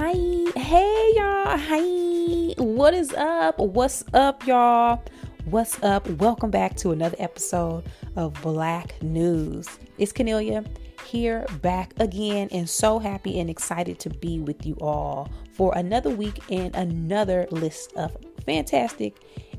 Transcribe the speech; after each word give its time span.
Hi, 0.00 0.12
hey 0.54 1.12
y'all. 1.16 1.58
Hi, 1.58 2.54
what 2.56 2.94
is 2.94 3.12
up? 3.14 3.58
What's 3.58 4.04
up, 4.14 4.46
y'all? 4.46 5.02
What's 5.46 5.82
up? 5.82 6.08
Welcome 6.08 6.52
back 6.52 6.76
to 6.76 6.92
another 6.92 7.16
episode 7.18 7.82
of 8.14 8.40
Black 8.40 9.02
News. 9.02 9.66
It's 9.98 10.12
Kennelia 10.12 10.64
here 11.04 11.44
back 11.62 11.94
again 11.98 12.46
and 12.52 12.70
so 12.70 13.00
happy 13.00 13.40
and 13.40 13.50
excited 13.50 13.98
to 13.98 14.10
be 14.10 14.38
with 14.38 14.64
you 14.64 14.76
all 14.80 15.32
for 15.52 15.76
another 15.76 16.10
week 16.10 16.44
and 16.48 16.76
another 16.76 17.48
list 17.50 17.92
of 17.94 18.16
fantastic 18.46 19.16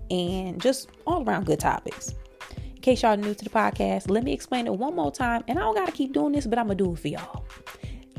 and 0.10 0.62
just 0.62 0.88
all 1.06 1.22
around 1.28 1.48
good 1.48 1.60
topics. 1.60 2.16
In 2.74 2.82
case 2.82 3.02
y'all 3.02 3.18
new 3.18 3.34
to 3.34 3.44
the 3.44 3.50
podcast, 3.50 4.10
let 4.10 4.24
me 4.24 4.32
explain 4.32 4.68
it 4.68 4.74
one 4.74 4.96
more 4.96 5.12
time. 5.12 5.44
And 5.50 5.60
I 5.60 5.64
don't 5.64 5.76
got 5.76 5.88
to 5.88 5.92
keep 5.92 6.14
doing 6.14 6.32
this, 6.32 6.48
but 6.48 6.58
I'm 6.58 6.68
going 6.68 6.78
to 6.78 6.84
do 6.86 6.94
it 6.94 7.00
for 7.00 7.10
y'all. 7.10 7.44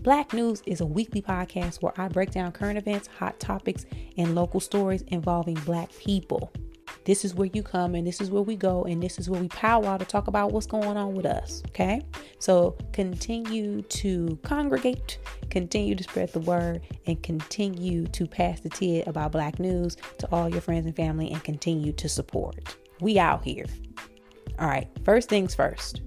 Black 0.03 0.33
News 0.33 0.63
is 0.65 0.81
a 0.81 0.87
weekly 0.87 1.21
podcast 1.21 1.83
where 1.83 1.93
I 2.01 2.09
break 2.09 2.31
down 2.31 2.53
current 2.53 2.79
events, 2.79 3.07
hot 3.07 3.39
topics, 3.39 3.85
and 4.17 4.35
local 4.35 4.59
stories 4.59 5.03
involving 5.09 5.57
Black 5.67 5.91
people. 5.99 6.51
This 7.05 7.23
is 7.23 7.35
where 7.35 7.51
you 7.53 7.63
come 7.63 7.95
and 7.95 8.07
this 8.07 8.19
is 8.23 8.31
where 8.31 8.41
we 8.41 8.57
go 8.57 8.85
and 8.85 9.03
this 9.03 9.19
is 9.19 9.29
where 9.29 9.39
we 9.39 9.49
powwow 9.49 9.99
to 9.99 10.07
talk 10.07 10.27
about 10.27 10.53
what's 10.53 10.67
going 10.67 10.97
on 10.97 11.15
with 11.15 11.27
us. 11.27 11.63
Okay? 11.69 12.01
So 12.39 12.79
continue 12.93 13.83
to 13.83 14.39
congregate, 14.43 15.19
continue 15.51 15.95
to 15.95 16.03
spread 16.03 16.33
the 16.33 16.41
word, 16.41 16.81
and 17.05 17.23
continue 17.23 18.07
to 18.07 18.27
pass 18.27 18.61
the 18.61 18.71
tid 18.71 19.07
about 19.07 19.33
Black 19.33 19.59
news 19.59 19.99
to 20.17 20.27
all 20.33 20.49
your 20.49 20.63
friends 20.63 20.87
and 20.87 20.97
family 20.97 21.31
and 21.31 21.45
continue 21.45 21.93
to 21.93 22.09
support. 22.09 22.75
We 23.03 23.19
out 23.19 23.45
here. 23.45 23.67
All 24.59 24.67
right, 24.67 24.89
first 25.05 25.29
things 25.29 25.55
first. 25.55 26.01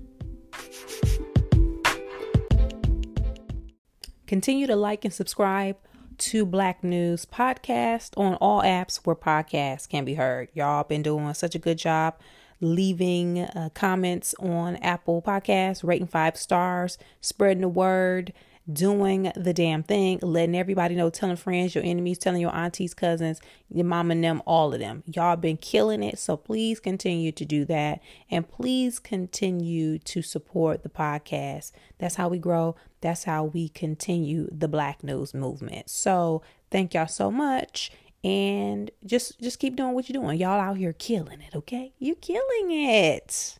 Continue 4.33 4.65
to 4.65 4.75
like 4.75 5.05
and 5.05 5.13
subscribe 5.13 5.77
to 6.17 6.43
Black 6.43 6.83
News 6.83 7.23
Podcast 7.23 8.17
on 8.17 8.33
all 8.37 8.63
apps 8.63 8.95
where 9.03 9.15
podcasts 9.15 9.87
can 9.87 10.05
be 10.05 10.15
heard. 10.15 10.49
Y'all 10.55 10.83
been 10.83 11.03
doing 11.03 11.31
such 11.35 11.53
a 11.53 11.59
good 11.59 11.77
job 11.77 12.15
leaving 12.59 13.41
uh, 13.41 13.69
comments 13.75 14.33
on 14.39 14.77
Apple 14.77 15.21
Podcasts, 15.21 15.83
rating 15.83 16.07
five 16.07 16.35
stars, 16.35 16.97
spreading 17.21 17.61
the 17.61 17.67
word, 17.67 18.33
doing 18.71 19.31
the 19.35 19.53
damn 19.53 19.83
thing, 19.83 20.19
letting 20.21 20.55
everybody 20.55 20.95
know, 20.95 21.09
telling 21.09 21.35
friends, 21.35 21.75
your 21.75 21.83
enemies, 21.83 22.17
telling 22.17 22.41
your 22.41 22.55
aunties, 22.55 22.93
cousins, 22.93 23.41
your 23.69 23.85
mom 23.85 24.09
and 24.09 24.23
them, 24.23 24.41
all 24.45 24.73
of 24.73 24.79
them. 24.79 25.03
Y'all 25.05 25.35
been 25.35 25.57
killing 25.57 26.01
it. 26.01 26.17
So 26.17 26.37
please 26.37 26.79
continue 26.79 27.31
to 27.33 27.45
do 27.45 27.65
that. 27.65 28.01
And 28.29 28.47
please 28.47 28.99
continue 28.99 29.97
to 29.99 30.21
support 30.21 30.83
the 30.83 30.89
podcast. 30.89 31.71
That's 31.97 32.15
how 32.15 32.29
we 32.29 32.39
grow. 32.39 32.75
That's 33.01 33.25
how 33.25 33.43
we 33.45 33.67
continue 33.69 34.47
the 34.51 34.69
Black 34.69 35.03
News 35.03 35.33
movement. 35.33 35.89
So 35.89 36.41
thank 36.71 36.93
y'all 36.93 37.07
so 37.07 37.29
much. 37.29 37.91
And 38.23 38.89
just 39.05 39.41
just 39.41 39.59
keep 39.59 39.75
doing 39.75 39.91
what 39.91 40.07
you're 40.07 40.21
doing. 40.21 40.39
Y'all 40.39 40.61
out 40.61 40.77
here 40.77 40.93
killing 40.93 41.41
it, 41.41 41.53
okay? 41.53 41.91
You're 41.99 42.15
killing 42.15 42.71
it. 42.71 43.59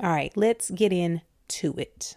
All 0.00 0.10
right, 0.10 0.32
let's 0.36 0.70
get 0.70 0.92
into 0.92 1.74
it. 1.78 2.16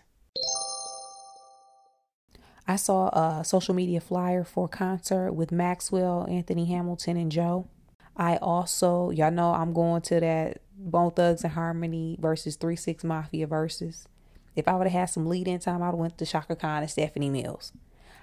I 2.69 2.75
saw 2.75 3.07
a 3.07 3.43
social 3.43 3.73
media 3.73 3.99
flyer 3.99 4.43
for 4.43 4.65
a 4.65 4.67
concert 4.67 5.33
with 5.33 5.51
Maxwell, 5.51 6.27
Anthony 6.29 6.65
Hamilton, 6.65 7.17
and 7.17 7.31
Joe. 7.31 7.67
I 8.15 8.35
also, 8.35 9.09
y'all 9.09 9.31
know 9.31 9.53
I'm 9.53 9.73
going 9.73 10.03
to 10.03 10.19
that 10.19 10.61
Bone 10.77 11.09
Thugs-n-Harmony 11.09 12.17
versus 12.19 12.57
3 12.57 12.75
6 12.75 13.03
Mafia 13.03 13.47
versus. 13.47 14.07
If 14.55 14.67
I 14.67 14.75
would 14.75 14.85
have 14.85 14.99
had 14.99 15.05
some 15.05 15.25
lead 15.25 15.47
in 15.47 15.57
time, 15.59 15.81
I 15.81 15.87
would 15.87 15.93
have 15.93 15.99
went 15.99 16.17
to 16.19 16.27
Chaka 16.27 16.55
Khan 16.55 16.83
and 16.83 16.91
Stephanie 16.91 17.31
Mills. 17.31 17.71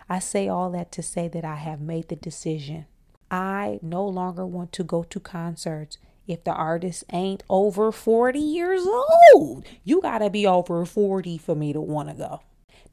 I 0.08 0.20
say 0.20 0.46
all 0.46 0.70
that 0.70 0.92
to 0.92 1.02
say 1.02 1.26
that 1.26 1.44
I 1.44 1.56
have 1.56 1.80
made 1.80 2.06
the 2.06 2.14
decision. 2.14 2.86
I 3.32 3.80
no 3.82 4.06
longer 4.06 4.46
want 4.46 4.70
to 4.74 4.84
go 4.84 5.02
to 5.02 5.18
concerts 5.18 5.98
if 6.28 6.44
the 6.44 6.52
artist 6.52 7.02
ain't 7.12 7.42
over 7.50 7.90
40 7.90 8.38
years 8.38 8.86
old. 8.86 9.66
You 9.82 10.00
got 10.00 10.18
to 10.18 10.30
be 10.30 10.46
over 10.46 10.86
40 10.86 11.36
for 11.36 11.56
me 11.56 11.72
to 11.72 11.80
want 11.80 12.10
to 12.10 12.14
go. 12.14 12.42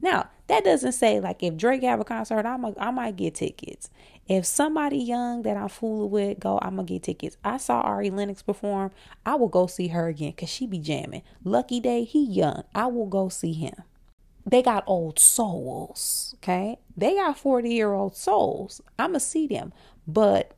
Now, 0.00 0.28
that 0.46 0.64
doesn't 0.64 0.92
say 0.92 1.20
like 1.20 1.42
if 1.42 1.56
Drake 1.56 1.82
have 1.82 2.00
a 2.00 2.04
concert, 2.04 2.44
I'm 2.46 2.64
a, 2.64 2.74
I 2.78 2.90
might 2.90 3.16
get 3.16 3.34
tickets. 3.34 3.90
If 4.26 4.46
somebody 4.46 4.98
young 4.98 5.42
that 5.42 5.56
I'm 5.56 5.68
fooling 5.68 6.10
with 6.10 6.40
go, 6.40 6.58
I'm 6.62 6.76
gonna 6.76 6.86
get 6.86 7.02
tickets. 7.02 7.36
I 7.44 7.58
saw 7.58 7.80
Ari 7.82 8.10
Lennox 8.10 8.42
perform. 8.42 8.90
I 9.26 9.34
will 9.34 9.48
go 9.48 9.66
see 9.66 9.88
her 9.88 10.08
again 10.08 10.30
because 10.30 10.48
she 10.48 10.66
be 10.66 10.78
jamming. 10.78 11.22
Lucky 11.44 11.80
Daye, 11.80 12.04
he 12.04 12.24
young. 12.24 12.64
I 12.74 12.86
will 12.86 13.06
go 13.06 13.28
see 13.28 13.52
him. 13.52 13.74
They 14.46 14.62
got 14.62 14.84
old 14.86 15.18
souls, 15.18 16.34
okay? 16.38 16.78
They 16.96 17.14
got 17.14 17.38
40 17.38 17.70
year 17.70 17.92
old 17.92 18.16
souls. 18.16 18.80
I'ma 18.98 19.18
see 19.18 19.46
them. 19.46 19.72
But 20.06 20.53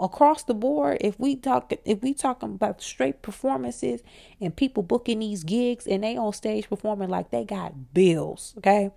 across 0.00 0.44
the 0.44 0.54
board, 0.54 0.98
if 1.00 1.18
we 1.18 1.36
talk 1.36 1.72
if 1.84 2.02
we 2.02 2.14
talking 2.14 2.54
about 2.54 2.82
straight 2.82 3.22
performances 3.22 4.02
and 4.40 4.54
people 4.54 4.82
booking 4.82 5.20
these 5.20 5.44
gigs 5.44 5.86
and 5.86 6.04
they 6.04 6.16
on 6.16 6.32
stage 6.32 6.68
performing 6.68 7.08
like 7.08 7.30
they 7.30 7.44
got 7.44 7.94
bills, 7.94 8.54
okay? 8.58 8.90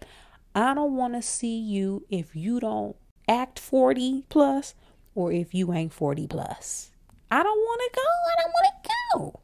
I 0.53 0.73
don't 0.73 0.95
want 0.95 1.13
to 1.13 1.22
see 1.22 1.57
you 1.57 2.06
if 2.09 2.35
you 2.35 2.59
don't 2.59 2.95
act 3.28 3.59
40 3.59 4.25
plus 4.29 4.75
or 5.16 5.31
if 5.31 5.53
you 5.53 5.73
ain't 5.73 5.94
40 5.94 6.28
plus. 6.28 6.91
I 7.29 7.41
don't 7.44 7.57
want 7.57 7.81
to 7.81 8.00
go. 8.00 8.01
I 8.01 8.41
don't 8.41 8.51
want 8.51 8.83
to 8.83 8.89
go. 9.13 9.39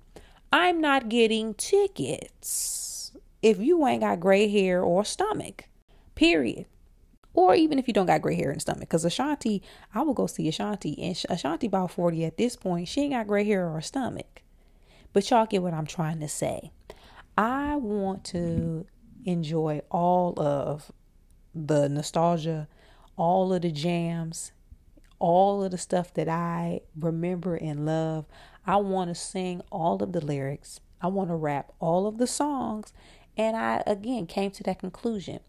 I'm 0.51 0.81
not 0.81 1.09
getting 1.09 1.53
tickets 1.53 3.13
if 3.41 3.59
you 3.59 3.85
ain't 3.87 4.01
got 4.01 4.19
gray 4.19 4.49
hair 4.49 4.81
or 4.81 5.05
stomach. 5.05 5.65
Period. 6.15 6.65
Or 7.37 7.53
even 7.53 7.77
if 7.77 7.87
you 7.87 7.93
don't 7.93 8.07
got 8.07 8.23
gray 8.23 8.33
hair 8.33 8.49
and 8.49 8.59
stomach. 8.59 8.89
Because 8.89 9.05
Ashanti, 9.05 9.61
I 9.93 10.01
will 10.01 10.15
go 10.15 10.25
see 10.25 10.47
Ashanti. 10.47 10.99
And 10.99 11.23
Ashanti 11.29 11.67
about 11.67 11.91
40 11.91 12.25
at 12.25 12.35
this 12.37 12.55
point. 12.55 12.87
She 12.87 13.01
ain't 13.01 13.13
got 13.13 13.27
gray 13.27 13.43
hair 13.43 13.69
or 13.69 13.77
a 13.77 13.83
stomach. 13.83 14.41
But 15.13 15.29
y'all 15.29 15.45
get 15.45 15.61
what 15.61 15.75
I'm 15.75 15.85
trying 15.85 16.19
to 16.21 16.27
say. 16.27 16.71
I 17.37 17.75
want 17.75 18.23
to 18.25 18.87
enjoy 19.23 19.83
all 19.91 20.33
of 20.41 20.91
the 21.53 21.87
nostalgia, 21.87 22.67
all 23.17 23.53
of 23.53 23.61
the 23.61 23.71
jams, 23.71 24.51
all 25.19 25.63
of 25.63 25.69
the 25.69 25.77
stuff 25.77 26.11
that 26.15 26.27
I 26.27 26.81
remember 26.99 27.55
and 27.55 27.85
love. 27.85 28.25
I 28.65 28.77
want 28.77 29.11
to 29.11 29.15
sing 29.15 29.61
all 29.71 30.01
of 30.01 30.11
the 30.11 30.25
lyrics. 30.25 30.79
I 31.03 31.07
want 31.07 31.29
to 31.29 31.35
rap 31.35 31.71
all 31.79 32.07
of 32.07 32.17
the 32.17 32.25
songs. 32.25 32.93
And 33.37 33.55
I, 33.55 33.83
again, 33.85 34.25
came 34.25 34.49
to 34.49 34.63
that 34.63 34.79
conclusion. 34.79 35.41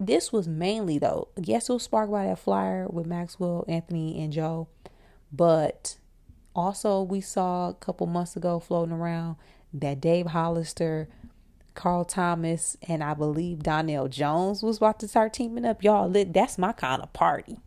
This 0.00 0.32
was 0.32 0.48
mainly, 0.48 0.98
though, 0.98 1.28
yes, 1.36 1.68
it 1.68 1.72
was 1.72 1.84
sparked 1.84 2.12
by 2.12 2.26
that 2.26 2.38
flyer 2.38 2.88
with 2.88 3.06
Maxwell, 3.06 3.64
Anthony, 3.68 4.20
and 4.20 4.32
Joe. 4.32 4.68
But 5.32 5.96
also, 6.54 7.02
we 7.02 7.20
saw 7.20 7.70
a 7.70 7.74
couple 7.74 8.06
months 8.06 8.36
ago 8.36 8.58
floating 8.58 8.94
around 8.94 9.36
that 9.72 10.00
Dave 10.00 10.26
Hollister, 10.26 11.08
Carl 11.74 12.04
Thomas, 12.04 12.76
and 12.86 13.02
I 13.02 13.14
believe 13.14 13.62
Donell 13.62 14.08
Jones 14.08 14.62
was 14.62 14.78
about 14.78 14.98
to 15.00 15.08
start 15.08 15.32
teaming 15.32 15.64
up. 15.64 15.82
Y'all, 15.82 16.08
that's 16.08 16.58
my 16.58 16.72
kind 16.72 17.02
of 17.02 17.12
party. 17.12 17.58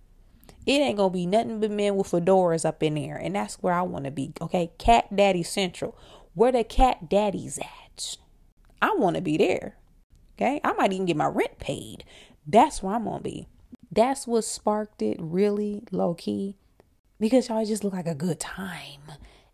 It 0.65 0.81
ain't 0.81 0.97
gonna 0.97 1.09
be 1.09 1.25
nothing 1.25 1.61
but 1.61 1.71
men 1.71 1.95
with 1.95 2.11
fedoras 2.11 2.65
up 2.65 2.83
in 2.83 2.95
there, 2.95 3.15
and 3.15 3.35
that's 3.35 3.55
where 3.55 3.73
I 3.73 3.83
want 3.83 4.03
to 4.03 4.11
be. 4.11 4.33
Okay, 4.41 4.71
Cat 4.77 5.15
Daddy 5.15 5.43
Central, 5.43 5.97
where 6.33 6.51
the 6.51 6.65
cat 6.65 7.09
daddies 7.09 7.57
at? 7.57 8.17
I 8.81 8.93
want 8.95 9.15
to 9.15 9.21
be 9.21 9.37
there. 9.37 9.76
Okay, 10.37 10.61
I 10.63 10.73
might 10.73 10.93
even 10.93 11.07
get 11.07 11.17
my 11.17 11.25
rent 11.25 11.57
paid. 11.57 12.03
That's 12.45 12.83
where 12.83 12.95
I'm 12.95 13.05
gonna 13.05 13.21
be. 13.21 13.47
That's 13.91 14.27
what 14.27 14.43
sparked 14.43 15.01
it, 15.01 15.17
really 15.19 15.81
low 15.91 16.13
key, 16.13 16.57
because 17.19 17.49
y'all 17.49 17.65
just 17.65 17.83
look 17.83 17.93
like 17.93 18.05
a 18.05 18.13
good 18.13 18.39
time. 18.39 19.01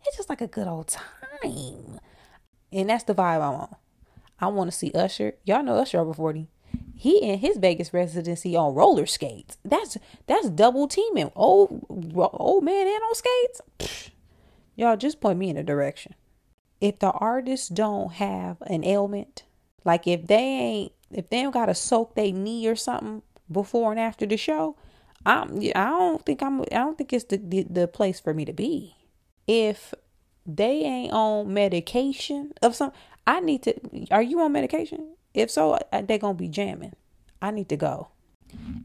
It's 0.04 0.16
just 0.16 0.28
like 0.28 0.42
a 0.42 0.46
good 0.46 0.68
old 0.68 0.88
time, 0.88 2.00
and 2.70 2.90
that's 2.90 3.04
the 3.04 3.14
vibe 3.14 3.40
I'm 3.40 3.60
on. 3.60 3.76
I 4.38 4.48
want 4.48 4.70
to 4.70 4.76
see 4.76 4.92
Usher. 4.92 5.34
Y'all 5.44 5.62
know 5.62 5.76
Usher 5.76 6.00
over 6.00 6.12
40. 6.12 6.50
He 6.94 7.22
in 7.22 7.38
his 7.38 7.56
Vegas 7.56 7.94
residency 7.94 8.54
on 8.54 8.74
roller 8.74 9.06
skates. 9.06 9.56
That's 9.64 9.96
that's 10.26 10.50
double 10.50 10.86
teaming. 10.86 11.30
Old 11.34 11.86
old 12.18 12.64
man 12.64 12.86
and 12.86 13.02
on 13.02 13.14
skates. 13.14 14.10
Y'all 14.76 14.96
just 14.96 15.20
point 15.20 15.38
me 15.38 15.48
in 15.48 15.56
a 15.56 15.62
direction. 15.62 16.14
If 16.80 16.98
the 16.98 17.10
artists 17.10 17.68
don't 17.68 18.12
have 18.14 18.60
an 18.66 18.84
ailment, 18.84 19.44
like 19.84 20.06
if 20.06 20.26
they 20.26 20.36
ain't 20.36 20.92
if 21.10 21.28
they 21.30 21.42
don't 21.42 21.52
gotta 21.52 21.74
soak 21.74 22.14
their 22.14 22.32
knee 22.32 22.66
or 22.66 22.76
something 22.76 23.22
before 23.50 23.90
and 23.90 24.00
after 24.00 24.26
the 24.26 24.36
show, 24.36 24.76
I'm 25.24 25.58
I 25.74 25.84
don't 25.90 26.24
think 26.24 26.42
I'm 26.42 26.62
I 26.62 26.64
don't 26.70 26.98
think 26.98 27.12
it's 27.12 27.24
the, 27.24 27.36
the, 27.38 27.62
the 27.64 27.88
place 27.88 28.20
for 28.20 28.34
me 28.34 28.44
to 28.44 28.52
be. 28.52 28.96
If 29.46 29.94
they 30.46 30.82
ain't 30.82 31.12
on 31.12 31.52
medication 31.52 32.52
of 32.62 32.74
some 32.74 32.92
I 33.26 33.40
need 33.40 33.62
to. 33.62 33.74
Are 34.10 34.22
you 34.22 34.40
on 34.40 34.52
medication? 34.52 35.14
If 35.32 35.50
so, 35.50 35.78
they're 35.92 36.18
gonna 36.18 36.34
be 36.34 36.48
jamming. 36.48 36.92
I 37.40 37.50
need 37.50 37.68
to 37.70 37.76
go. 37.76 38.08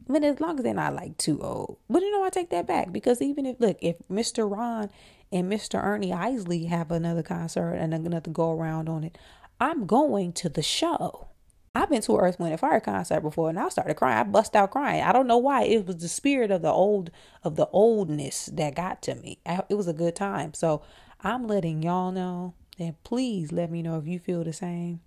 But 0.07 0.23
as 0.23 0.39
long 0.39 0.57
as 0.57 0.63
they're 0.63 0.73
not 0.73 0.95
like 0.95 1.17
too 1.17 1.39
old. 1.41 1.77
But 1.89 2.01
you 2.01 2.11
know, 2.11 2.23
I 2.23 2.29
take 2.29 2.49
that 2.49 2.65
back 2.65 2.91
because 2.91 3.21
even 3.21 3.45
if 3.45 3.59
look, 3.59 3.77
if 3.81 3.97
Mr. 4.11 4.49
Ron 4.49 4.89
and 5.31 5.51
Mr. 5.51 5.83
Ernie 5.83 6.13
Isley 6.13 6.65
have 6.65 6.89
another 6.89 7.21
concert 7.21 7.73
and 7.73 7.93
another 7.93 8.31
go 8.31 8.51
around 8.51 8.89
on 8.89 9.03
it, 9.03 9.17
I'm 9.59 9.85
going 9.85 10.33
to 10.33 10.49
the 10.49 10.63
show. 10.63 11.27
I've 11.75 11.89
been 11.89 12.01
to 12.01 12.15
an 12.15 12.21
Earth, 12.21 12.39
Wind, 12.39 12.51
and 12.51 12.59
Fire 12.59 12.79
concert 12.79 13.21
before, 13.21 13.49
and 13.49 13.59
I 13.59 13.69
started 13.69 13.95
crying. 13.95 14.17
I 14.17 14.23
bust 14.23 14.55
out 14.55 14.71
crying. 14.71 15.03
I 15.03 15.11
don't 15.11 15.27
know 15.27 15.37
why. 15.37 15.63
It 15.63 15.85
was 15.85 15.97
the 15.97 16.07
spirit 16.07 16.49
of 16.49 16.61
the 16.61 16.71
old, 16.71 17.11
of 17.43 17.55
the 17.55 17.67
oldness 17.67 18.47
that 18.53 18.75
got 18.75 19.01
to 19.03 19.15
me. 19.15 19.39
It 19.69 19.75
was 19.75 19.87
a 19.87 19.93
good 19.93 20.15
time. 20.15 20.53
So 20.53 20.81
I'm 21.21 21.45
letting 21.45 21.83
y'all 21.83 22.11
know, 22.11 22.55
and 22.79 23.01
please 23.03 23.51
let 23.51 23.69
me 23.69 23.81
know 23.81 23.97
if 23.99 24.07
you 24.07 24.17
feel 24.17 24.43
the 24.43 24.53
same. 24.53 25.01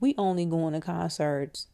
We 0.00 0.14
only 0.16 0.46
going 0.46 0.74
to 0.74 0.80
concerts 0.80 1.66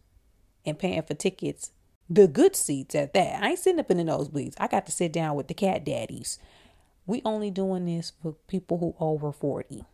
and 0.65 0.79
paying 0.79 1.03
for 1.03 1.15
tickets, 1.15 1.71
the 2.09 2.27
good 2.27 2.57
seats 2.57 2.95
at 2.95 3.15
that. 3.15 3.43
I 3.43 3.51
ain't 3.51 3.59
sitting 3.59 3.81
up 3.81 3.91
in 3.91 3.99
the 3.99 4.05
nosebleeds. 4.05 4.55
I 4.59 4.69
got 4.69 4.87
to 4.87 4.93
sit 4.93 5.13
down 5.13 5.37
with 5.37 5.49
the 5.49 5.55
cat 5.55 5.85
daddies. 5.85 6.39
We 7.07 7.21
only 7.25 7.51
doing 7.51 7.85
this 7.85 8.13
for 8.23 8.33
people 8.49 8.79
who 8.79 8.95
over 8.99 9.33
40. 9.33 9.85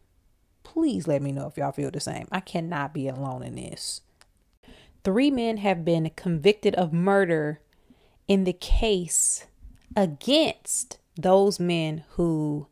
Please 0.62 1.06
let 1.06 1.22
me 1.22 1.32
know 1.32 1.46
if 1.46 1.56
y'all 1.56 1.72
feel 1.72 1.90
the 1.90 2.00
same. 2.00 2.28
I 2.30 2.40
cannot 2.40 2.94
be 2.94 3.08
alone 3.08 3.42
in 3.42 3.54
this. 3.54 4.02
Three 5.04 5.30
men 5.30 5.58
have 5.58 5.84
been 5.84 6.10
convicted 6.16 6.74
of 6.74 6.92
murder 6.92 7.60
in 8.26 8.44
the 8.44 8.52
case 8.52 9.46
against 9.96 10.98
those 11.16 11.58
men 11.58 12.04
who 12.10 12.66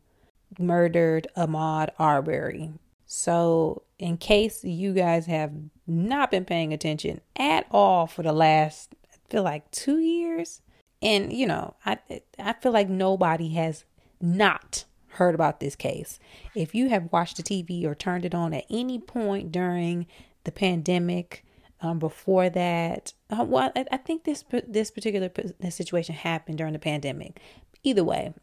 murdered 0.59 1.27
Ahmaud 1.35 1.89
Arbery. 1.97 2.73
So, 3.05 3.83
in 3.97 4.17
case 4.17 4.63
you 4.63 4.93
guys 4.93 5.25
have 5.25 5.51
not 5.87 6.29
been 6.29 6.45
paying 6.45 6.73
attention 6.73 7.21
at 7.35 7.65
all 7.71 8.05
for 8.05 8.21
the 8.21 8.33
last, 8.33 8.93
I 9.11 9.17
feel 9.29 9.43
like 9.43 9.69
two 9.71 9.99
years, 9.99 10.61
and 11.01 11.31
you 11.31 11.47
know, 11.47 11.75
I 11.85 11.97
I 12.37 12.53
feel 12.53 12.71
like 12.71 12.89
nobody 12.89 13.53
has 13.53 13.85
not 14.21 14.83
heard 15.11 15.35
about 15.35 15.59
this 15.59 15.75
case. 15.75 16.19
If 16.55 16.75
you 16.75 16.89
have 16.89 17.11
watched 17.11 17.37
the 17.37 17.43
TV 17.43 17.85
or 17.85 17.95
turned 17.95 18.25
it 18.25 18.35
on 18.35 18.53
at 18.53 18.65
any 18.69 18.99
point 18.99 19.51
during 19.51 20.07
the 20.43 20.51
pandemic, 20.51 21.43
um, 21.81 21.99
before 21.99 22.49
that, 22.49 23.13
uh, 23.29 23.43
well, 23.43 23.71
I, 23.75 23.85
I, 23.91 23.97
think 23.97 24.23
this 24.23 24.43
this 24.67 24.89
particular 24.89 25.29
this 25.59 25.75
situation 25.75 26.15
happened 26.15 26.57
during 26.57 26.73
the 26.73 26.79
pandemic. 26.79 27.39
Either 27.83 28.03
way, 28.03 28.33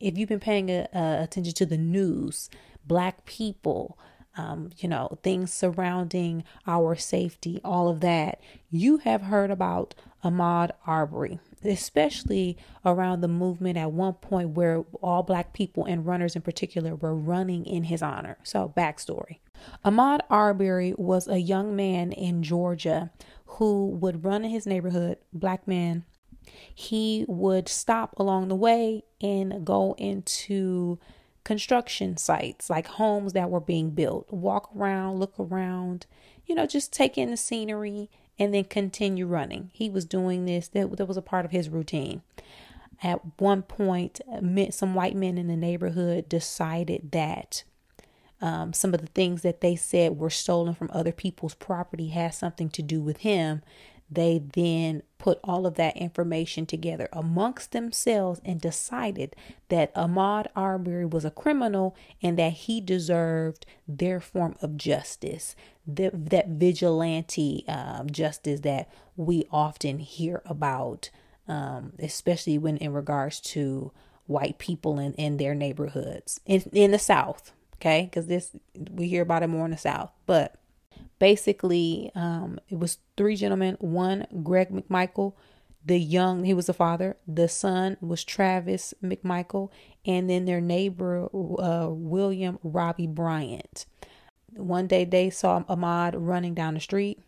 if 0.00 0.18
you've 0.18 0.28
been 0.28 0.40
paying 0.40 0.70
a, 0.70 0.88
a 0.92 1.22
attention 1.22 1.54
to 1.54 1.66
the 1.66 1.78
news, 1.78 2.50
black 2.84 3.24
people, 3.26 3.96
um, 4.36 4.70
you 4.78 4.88
know, 4.88 5.18
things 5.22 5.52
surrounding 5.52 6.44
our 6.66 6.94
safety, 6.94 7.60
all 7.64 7.88
of 7.88 8.00
that, 8.00 8.40
you 8.70 8.98
have 8.98 9.22
heard 9.22 9.50
about 9.50 9.94
Ahmaud 10.24 10.70
Arbery, 10.86 11.40
especially 11.64 12.56
around 12.84 13.20
the 13.20 13.28
movement 13.28 13.76
at 13.76 13.92
one 13.92 14.14
point 14.14 14.50
where 14.50 14.84
all 15.02 15.22
black 15.22 15.52
people 15.52 15.84
and 15.84 16.06
runners 16.06 16.36
in 16.36 16.42
particular 16.42 16.94
were 16.94 17.14
running 17.14 17.66
in 17.66 17.84
his 17.84 18.02
honor. 18.02 18.38
So, 18.42 18.72
backstory. 18.76 19.38
Ahmaud 19.84 20.20
Arbery 20.30 20.94
was 20.96 21.28
a 21.28 21.38
young 21.38 21.74
man 21.76 22.12
in 22.12 22.42
Georgia 22.42 23.10
who 23.46 23.88
would 23.88 24.24
run 24.24 24.44
in 24.44 24.50
his 24.50 24.66
neighborhood, 24.66 25.18
black 25.32 25.66
man. 25.66 26.04
He 26.74 27.24
would 27.28 27.68
stop 27.68 28.14
along 28.18 28.48
the 28.48 28.56
way 28.56 29.04
and 29.20 29.64
go 29.64 29.94
into 29.98 30.98
construction 31.44 32.16
sites, 32.16 32.70
like 32.70 32.86
homes 32.86 33.32
that 33.32 33.50
were 33.50 33.60
being 33.60 33.90
built, 33.90 34.30
walk 34.32 34.70
around, 34.76 35.18
look 35.18 35.34
around, 35.38 36.06
you 36.46 36.54
know, 36.54 36.66
just 36.66 36.92
take 36.92 37.16
in 37.16 37.30
the 37.30 37.36
scenery 37.36 38.10
and 38.38 38.54
then 38.54 38.64
continue 38.64 39.26
running. 39.26 39.70
He 39.72 39.90
was 39.90 40.04
doing 40.04 40.44
this, 40.44 40.68
that, 40.68 40.96
that 40.96 41.06
was 41.06 41.16
a 41.16 41.22
part 41.22 41.44
of 41.44 41.50
his 41.50 41.68
routine. 41.68 42.22
At 43.02 43.20
one 43.40 43.62
point, 43.62 44.20
some 44.70 44.94
white 44.94 45.16
men 45.16 45.38
in 45.38 45.46
the 45.46 45.56
neighborhood 45.56 46.28
decided 46.28 47.12
that 47.12 47.64
um, 48.42 48.72
some 48.72 48.94
of 48.94 49.00
the 49.00 49.06
things 49.06 49.42
that 49.42 49.60
they 49.60 49.76
said 49.76 50.18
were 50.18 50.30
stolen 50.30 50.74
from 50.74 50.90
other 50.92 51.12
people's 51.12 51.54
property 51.54 52.08
has 52.08 52.36
something 52.36 52.70
to 52.70 52.82
do 52.82 53.00
with 53.00 53.18
him. 53.18 53.62
They 54.10 54.42
then 54.52 55.02
put 55.18 55.38
all 55.44 55.66
of 55.66 55.74
that 55.74 55.96
information 55.96 56.66
together 56.66 57.08
amongst 57.12 57.72
themselves 57.72 58.40
and 58.44 58.60
decided 58.60 59.36
that 59.68 59.94
Ahmaud 59.94 60.46
Arbery 60.56 61.06
was 61.06 61.24
a 61.24 61.30
criminal 61.30 61.94
and 62.22 62.38
that 62.38 62.52
he 62.52 62.80
deserved 62.80 63.66
their 63.86 64.18
form 64.18 64.56
of 64.62 64.76
justice, 64.76 65.54
the, 65.86 66.10
that 66.12 66.48
vigilante 66.48 67.64
um, 67.68 68.10
justice 68.10 68.60
that 68.60 68.88
we 69.16 69.44
often 69.52 69.98
hear 69.98 70.42
about, 70.44 71.10
um, 71.46 71.92
especially 71.98 72.58
when 72.58 72.78
in 72.78 72.92
regards 72.92 73.40
to 73.40 73.92
white 74.26 74.58
people 74.58 74.98
in, 74.98 75.12
in 75.14 75.36
their 75.36 75.54
neighborhoods 75.54 76.40
in, 76.46 76.62
in 76.72 76.92
the 76.92 76.98
South 76.98 77.52
okay? 77.80 78.02
Because 78.02 78.26
this 78.26 78.50
we 78.90 79.08
hear 79.08 79.22
about 79.22 79.42
it 79.42 79.48
more 79.48 79.64
in 79.64 79.70
the 79.70 79.76
south 79.76 80.12
but 80.26 80.59
basically 81.20 82.10
um 82.16 82.58
it 82.68 82.78
was 82.78 82.98
three 83.16 83.36
gentlemen 83.36 83.76
one 83.78 84.26
greg 84.42 84.70
mcmichael 84.70 85.34
the 85.84 85.98
young 85.98 86.42
he 86.44 86.52
was 86.52 86.66
the 86.66 86.74
father 86.74 87.16
the 87.28 87.48
son 87.48 87.96
was 88.00 88.24
travis 88.24 88.92
mcmichael 89.02 89.70
and 90.04 90.28
then 90.28 90.44
their 90.46 90.60
neighbor 90.60 91.24
uh, 91.24 91.88
william 91.88 92.58
roddie 92.64 93.06
bryant. 93.06 93.86
One 94.56 94.88
day 94.88 95.04
they 95.04 95.30
saw 95.30 95.62
Ahmaud 95.62 96.14
running 96.16 96.54
down 96.54 96.74
the 96.74 96.80
street. 96.80 97.20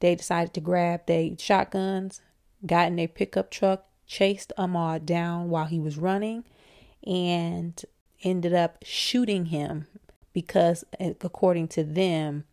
They 0.00 0.14
decided 0.14 0.52
to 0.54 0.60
grab 0.60 1.06
their 1.06 1.30
shotguns 1.38 2.20
got 2.66 2.88
in 2.88 2.96
their 2.96 3.08
pickup 3.08 3.50
truck 3.50 3.86
chased 4.06 4.52
Ahmaud 4.58 5.04
down 5.04 5.48
while 5.48 5.66
he 5.66 5.80
was 5.80 5.96
running 5.96 6.44
and 7.06 7.82
ended 8.22 8.54
up 8.54 8.78
shooting 8.82 9.46
him 9.46 9.86
because, 10.32 10.84
according 11.00 11.68
to 11.68 11.84
them, 11.84 12.44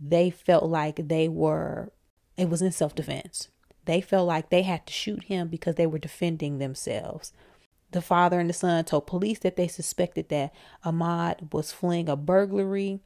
they 0.00 0.30
felt 0.30 0.64
like 0.64 1.08
they 1.08 1.28
were, 1.28 1.92
it 2.36 2.48
was 2.48 2.62
in 2.62 2.72
self 2.72 2.94
defense. 2.94 3.48
They 3.84 4.00
felt 4.00 4.28
like 4.28 4.50
they 4.50 4.62
had 4.62 4.86
to 4.86 4.92
shoot 4.92 5.24
him 5.24 5.48
because 5.48 5.74
they 5.74 5.86
were 5.86 5.98
defending 5.98 6.58
themselves. 6.58 7.32
The 7.92 8.02
father 8.02 8.38
and 8.38 8.48
the 8.48 8.54
son 8.54 8.84
told 8.84 9.06
police 9.06 9.40
that 9.40 9.56
they 9.56 9.66
suspected 9.66 10.28
that 10.28 10.54
Ahmaud 10.84 11.52
was 11.52 11.72
fleeing 11.72 12.08
a 12.08 12.16
burglary. 12.16 13.00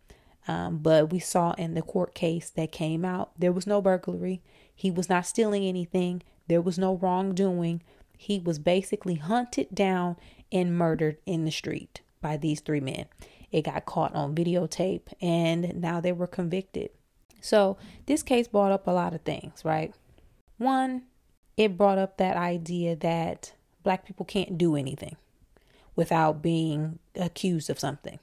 Um, 0.47 0.79
but 0.79 1.11
we 1.11 1.21
saw 1.21 1.53
in 1.53 1.73
the 1.73 1.81
court 1.81 2.15
case 2.15 2.51
that 2.51 2.71
came 2.71 3.05
out, 3.05 3.31
there 3.39 3.53
was 3.53 3.67
no 3.67 3.81
burglary. 3.81 4.43
He 4.75 4.91
was 4.91 5.09
not 5.09 5.27
stealing 5.27 5.65
anything. 5.65 6.23
There 6.49 6.61
was 6.61 6.79
no 6.79 6.97
wrongdoing. 6.97 7.83
He 8.19 8.39
was 8.39 8.59
basically 8.59 9.15
hunted 9.15 9.69
down 9.75 10.17
and 10.53 10.77
murdered 10.77 11.17
in 11.25 11.47
the 11.47 11.51
street 11.51 12.03
by 12.21 12.37
these 12.37 12.61
three 12.61 12.81
men. 12.81 13.07
It 13.55 13.67
got 13.67 13.87
caught 13.87 14.17
on 14.17 14.35
videotape 14.35 15.13
and 15.23 15.81
now 15.81 16.01
they 16.01 16.11
were 16.11 16.27
convicted. 16.27 16.91
So, 17.41 17.77
this 18.07 18.25
case 18.25 18.49
brought 18.49 18.73
up 18.73 18.89
a 18.89 18.91
lot 18.91 19.15
of 19.15 19.21
things, 19.21 19.65
right? 19.65 19.95
One, 20.59 21.03
it 21.57 21.77
brought 21.79 21.99
up 21.99 22.17
that 22.17 22.37
idea 22.37 22.97
that 22.97 23.53
black 23.85 24.05
people 24.05 24.27
can't 24.27 24.59
do 24.59 24.75
anything 24.75 25.15
without 25.95 26.43
being 26.43 26.99
accused 27.15 27.71
of 27.71 27.79
something. 27.79 28.19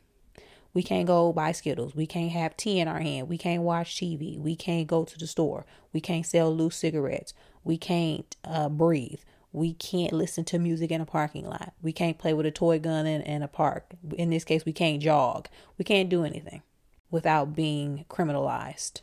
We 0.74 0.84
can't 0.84 1.08
go 1.08 1.32
buy 1.32 1.54
Skittles. 1.54 1.96
We 1.96 2.08
can't 2.08 2.34
have 2.34 2.58
tea 2.58 2.82
in 2.82 2.90
our 2.90 3.00
hand. 3.00 3.30
We 3.30 3.38
can't 3.38 3.64
watch 3.64 3.96
TV. 3.96 4.38
We 4.38 4.58
can't 4.58 4.86
go 4.88 5.06
to 5.06 5.18
the 5.18 5.28
store. 5.28 5.66
We 5.94 6.02
can't 6.02 6.26
sell 6.26 6.54
loose 6.54 6.76
cigarettes. 6.76 7.34
We 7.64 7.78
can't 7.78 8.36
uh, 8.44 8.68
breathe. 8.68 9.22
We 9.54 9.74
can't 9.74 10.14
listen 10.14 10.46
to 10.46 10.60
music 10.60 10.92
in 10.92 11.02
a 11.02 11.06
parking 11.06 11.46
lot. 11.46 11.74
We 11.82 11.92
can't 11.92 12.18
play 12.18 12.34
with 12.34 12.46
a 12.46 12.52
toy 12.52 12.80
gun 12.80 13.06
in, 13.06 13.22
in 13.22 13.44
a 13.44 13.48
park. 13.48 13.92
In 14.18 14.30
this 14.30 14.46
case, 14.46 14.66
we 14.66 14.74
can't 14.74 15.02
jog. 15.02 15.50
We 15.78 15.84
can't 15.84 16.10
do 16.10 16.24
anything 16.24 16.62
without 17.10 17.54
being 17.54 18.06
criminalized. 18.10 19.02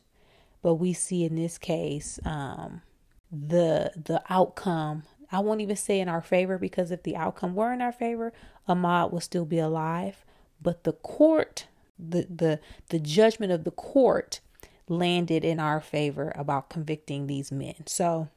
But 0.62 0.75
we 0.75 0.93
see 0.93 1.25
in 1.25 1.37
this 1.37 1.59
case 1.59 2.19
um, 2.25 2.83
the 3.31 3.93
the 3.95 4.23
outcome. 4.28 5.05
I 5.31 5.40
won't 5.40 5.61
even 5.61 5.76
say 5.76 6.00
in 6.00 6.09
our 6.09 6.23
favor 6.23 6.57
because 6.57 6.90
if 6.90 7.02
the 7.02 7.14
outcome 7.14 7.55
were 7.55 7.73
in 7.73 7.83
our 7.83 7.93
favor, 7.93 8.33
Ahmaud 8.67 9.12
would 9.12 9.23
still 9.23 9.45
be 9.45 9.59
alive. 9.59 10.25
But 10.61 10.85
the 10.85 10.95
court, 10.95 11.67
the 11.99 12.26
the 12.35 12.61
the 12.88 12.99
judgment 12.99 13.52
of 13.52 13.64
the 13.64 13.71
court 13.71 14.40
landed 14.88 15.45
in 15.45 15.61
our 15.61 15.81
favor 15.81 16.33
about 16.35 16.71
convicting 16.71 17.26
these 17.26 17.52
men. 17.52 17.87
So 17.87 18.28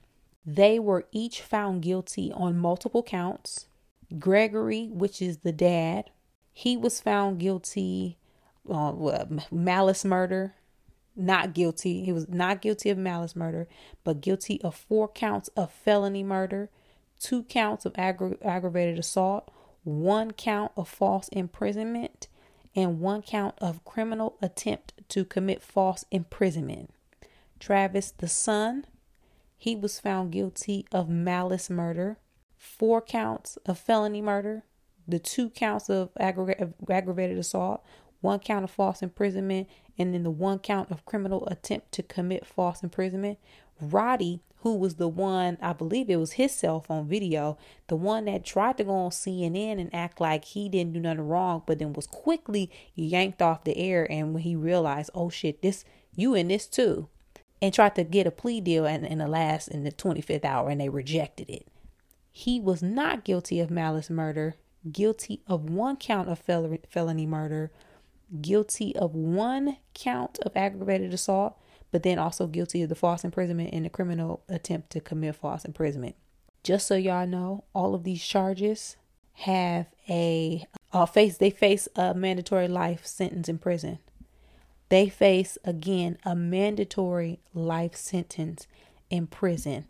they 0.45 0.79
were 0.79 1.05
each 1.11 1.41
found 1.41 1.81
guilty 1.81 2.31
on 2.33 2.57
multiple 2.57 3.03
counts. 3.03 3.67
Gregory, 4.19 4.87
which 4.91 5.21
is 5.21 5.39
the 5.39 5.51
dad, 5.51 6.09
he 6.51 6.75
was 6.75 6.99
found 6.99 7.39
guilty 7.39 8.17
on 8.67 9.07
uh, 9.07 9.25
malice 9.51 10.03
murder. 10.03 10.53
Not 11.15 11.53
guilty. 11.53 12.03
He 12.03 12.11
was 12.11 12.29
not 12.29 12.61
guilty 12.61 12.89
of 12.89 12.97
malice 12.97 13.35
murder, 13.35 13.67
but 14.03 14.21
guilty 14.21 14.61
of 14.61 14.75
four 14.75 15.07
counts 15.07 15.49
of 15.49 15.71
felony 15.71 16.23
murder, 16.23 16.69
two 17.19 17.43
counts 17.43 17.85
of 17.85 17.93
aggra- 17.93 18.37
aggravated 18.43 18.97
assault, 18.97 19.51
one 19.83 20.31
count 20.31 20.71
of 20.77 20.87
false 20.87 21.27
imprisonment, 21.29 22.27
and 22.75 23.01
one 23.01 23.21
count 23.21 23.55
of 23.59 23.83
criminal 23.83 24.37
attempt 24.41 24.93
to 25.09 25.25
commit 25.25 25.61
false 25.61 26.05
imprisonment. 26.11 26.91
Travis, 27.59 28.11
the 28.11 28.29
son, 28.29 28.85
he 29.61 29.75
was 29.75 29.99
found 29.99 30.31
guilty 30.31 30.87
of 30.91 31.07
malice 31.07 31.69
murder, 31.69 32.17
four 32.57 32.99
counts 32.99 33.59
of 33.67 33.77
felony 33.77 34.19
murder, 34.19 34.63
the 35.07 35.19
two 35.19 35.51
counts 35.51 35.87
of 35.87 36.09
aggravated 36.19 37.37
assault, 37.37 37.85
one 38.21 38.39
count 38.39 38.63
of 38.63 38.71
false 38.71 39.03
imprisonment, 39.03 39.69
and 39.99 40.15
then 40.15 40.23
the 40.23 40.31
one 40.31 40.57
count 40.57 40.89
of 40.89 41.05
criminal 41.05 41.47
attempt 41.47 41.91
to 41.91 42.01
commit 42.01 42.43
false 42.43 42.81
imprisonment. 42.81 43.37
Roddie, 43.79 44.41
who 44.61 44.75
was 44.75 44.95
the 44.95 45.07
one, 45.07 45.59
I 45.61 45.73
believe 45.73 46.09
it 46.09 46.15
was 46.15 46.31
his 46.33 46.51
cell 46.51 46.79
phone 46.79 47.07
video, 47.07 47.59
the 47.85 47.95
one 47.95 48.25
that 48.25 48.43
tried 48.43 48.77
to 48.77 48.83
go 48.83 48.93
on 48.93 49.11
CNN 49.11 49.79
and 49.79 49.93
act 49.93 50.19
like 50.19 50.43
he 50.43 50.69
didn't 50.69 50.93
do 50.93 50.99
nothing 51.01 51.27
wrong, 51.27 51.61
but 51.67 51.77
then 51.77 51.93
was 51.93 52.07
quickly 52.07 52.71
yanked 52.95 53.43
off 53.43 53.63
the 53.63 53.77
air. 53.77 54.11
And 54.11 54.33
when 54.33 54.41
he 54.41 54.55
realized, 54.55 55.11
oh 55.13 55.29
shit, 55.29 55.61
this, 55.61 55.85
you 56.15 56.33
in 56.33 56.47
this 56.47 56.65
too, 56.65 57.09
and 57.61 57.73
tried 57.73 57.95
to 57.95 58.03
get 58.03 58.27
a 58.27 58.31
plea 58.31 58.59
deal 58.59 58.85
in, 58.85 59.05
in 59.05 59.19
the 59.19 59.27
last, 59.27 59.67
in 59.67 59.83
the 59.83 59.91
25th 59.91 60.45
hour, 60.45 60.69
and 60.69 60.81
they 60.81 60.89
rejected 60.89 61.49
it. 61.49 61.67
He 62.31 62.59
was 62.59 62.81
not 62.81 63.23
guilty 63.23 63.59
of 63.59 63.69
malice 63.69 64.09
murder, 64.09 64.55
guilty 64.89 65.41
of 65.47 65.69
one 65.69 65.97
count 65.97 66.29
of 66.29 66.39
fel- 66.39 66.77
felony 66.89 67.25
murder, 67.25 67.71
guilty 68.41 68.95
of 68.95 69.13
one 69.13 69.77
count 69.93 70.39
of 70.39 70.55
aggravated 70.55 71.13
assault, 71.13 71.57
but 71.91 72.03
then 72.03 72.17
also 72.17 72.47
guilty 72.47 72.81
of 72.81 72.89
the 72.89 72.95
false 72.95 73.23
imprisonment 73.23 73.73
and 73.73 73.85
the 73.85 73.89
criminal 73.89 74.43
attempt 74.47 74.89
to 74.91 75.01
commit 75.01 75.35
false 75.35 75.65
imprisonment. 75.65 76.15
Just 76.63 76.87
so 76.87 76.95
y'all 76.95 77.27
know, 77.27 77.65
all 77.73 77.93
of 77.93 78.03
these 78.03 78.23
charges 78.23 78.95
have 79.33 79.87
a 80.09 80.65
uh, 80.93 81.05
face 81.05 81.37
they 81.37 81.49
face 81.49 81.87
a 81.95 82.13
mandatory 82.13 82.67
life 82.67 83.05
sentence 83.05 83.49
in 83.49 83.57
prison. 83.57 83.99
They 84.91 85.07
face 85.07 85.57
again 85.63 86.17
a 86.25 86.35
mandatory 86.35 87.39
life 87.53 87.95
sentence 87.95 88.67
in 89.09 89.25
prison. 89.25 89.85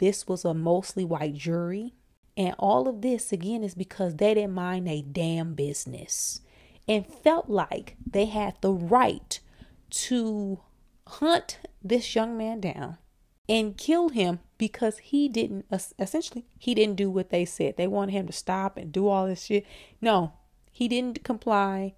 This 0.00 0.26
was 0.26 0.44
a 0.44 0.52
mostly 0.52 1.04
white 1.04 1.34
jury. 1.34 1.94
And 2.36 2.56
all 2.58 2.88
of 2.88 3.02
this 3.02 3.32
again 3.32 3.62
is 3.62 3.76
because 3.76 4.16
they 4.16 4.34
didn't 4.34 4.54
mind 4.54 4.88
a 4.88 5.02
damn 5.02 5.54
business 5.54 6.40
and 6.88 7.06
felt 7.06 7.48
like 7.48 7.94
they 8.04 8.24
had 8.24 8.56
the 8.60 8.72
right 8.72 9.38
to 9.90 10.58
hunt 11.06 11.60
this 11.80 12.16
young 12.16 12.36
man 12.36 12.58
down 12.58 12.98
and 13.48 13.76
kill 13.76 14.08
him 14.08 14.40
because 14.58 14.98
he 14.98 15.28
didn't 15.28 15.66
essentially 15.96 16.44
he 16.58 16.74
didn't 16.74 16.96
do 16.96 17.08
what 17.08 17.30
they 17.30 17.44
said. 17.44 17.76
They 17.76 17.86
wanted 17.86 18.12
him 18.12 18.26
to 18.26 18.32
stop 18.32 18.76
and 18.76 18.90
do 18.90 19.06
all 19.06 19.28
this 19.28 19.44
shit. 19.44 19.64
No, 20.00 20.32
he 20.72 20.88
didn't 20.88 21.22
comply, 21.22 21.94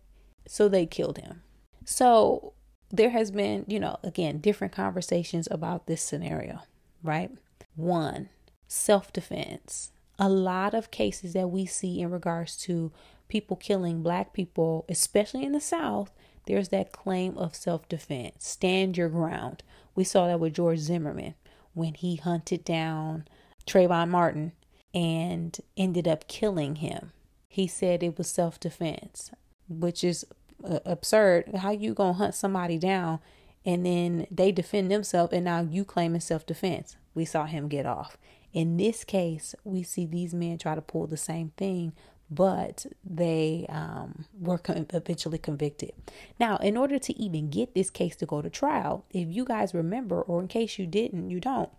so 0.47 0.69
they 0.69 0.85
killed 0.85 1.17
him. 1.17 1.44
So 1.85 2.53
there 2.91 3.11
has 3.11 3.31
been, 3.31 3.65
you 3.67 3.81
know, 3.81 3.99
again, 4.03 4.39
different 4.39 4.73
conversations 4.73 5.49
about 5.51 5.87
this 5.87 6.03
scenario, 6.03 6.61
right? 7.03 7.31
One, 7.77 8.29
self-defense. 8.69 9.91
A 10.19 10.29
lot 10.29 10.75
of 10.75 10.91
cases 10.91 11.33
that 11.33 11.49
we 11.49 11.67
see 11.67 12.01
in 12.01 12.11
regards 12.11 12.57
to 12.59 12.93
people 13.29 13.57
killing 13.57 14.03
black 14.03 14.33
people, 14.33 14.85
especially 14.89 15.45
in 15.45 15.53
the 15.53 15.61
South, 15.61 16.13
there's 16.47 16.69
that 16.69 16.93
claim 16.93 17.37
of 17.39 17.55
self 17.55 17.89
defense. 17.89 18.47
Stand 18.47 18.97
your 18.97 19.09
ground. 19.09 19.63
We 19.95 20.05
saw 20.05 20.27
that 20.27 20.41
with 20.41 20.55
George 20.55 20.79
Zimmerman 20.79 21.35
when 21.73 21.95
he 21.95 22.17
hunted 22.17 22.65
down 22.65 23.27
Trayvon 23.67 24.11
Martin 24.11 24.53
and 24.95 25.59
ended 25.77 26.07
up 26.07 26.29
killing 26.29 26.77
him. 26.77 27.13
He 27.49 27.67
said 27.67 28.03
it 28.03 28.19
was 28.19 28.29
self 28.29 28.61
defense, 28.61 29.31
which 29.69 30.05
is 30.05 30.27
uh, 30.65 30.81
absurd. 30.85 31.51
How 31.57 31.71
you 31.71 31.95
gonna 31.95 32.15
hunt 32.15 32.35
somebody 32.35 32.79
down 32.79 33.21
and 33.65 33.85
then 33.85 34.27
they 34.31 34.53
defend 34.53 34.91
themselves 34.91 35.33
and 35.33 35.45
now 35.45 35.61
you 35.61 35.85
claim 35.85 36.19
self 36.21 36.47
defense? 36.47 36.97
We 37.15 37.25
saw 37.25 37.45
him 37.47 37.69
get 37.69 37.87
off. 37.87 38.17
In 38.53 38.77
this 38.77 39.05
case, 39.05 39.55
we 39.65 39.83
see 39.83 40.07
these 40.07 40.33
men 40.33 40.59
try 40.59 40.75
to 40.75 40.81
pull 40.81 41.07
the 41.09 41.17
same 41.17 41.51
thing, 41.57 41.93
but 42.31 42.87
they 43.05 43.67
um, 43.69 44.27
were 44.41 44.59
con- 44.59 44.87
eventually 44.93 45.39
convicted. 45.39 45.93
Now, 46.39 46.57
in 46.59 46.77
order 46.77 46.99
to 47.01 47.21
even 47.21 47.51
get 47.51 47.75
this 47.75 47.91
case 47.91 48.15
to 48.17 48.27
go 48.27 48.43
to 48.43 48.51
trial, 48.51 49.05
if 49.11 49.29
you 49.29 49.45
guys 49.45 49.75
remember, 49.75 50.23
or 50.23 50.41
in 50.41 50.49
case 50.49 50.79
you 50.79 50.87
didn't, 50.87 51.31
you 51.31 51.41
don't, 51.41 51.71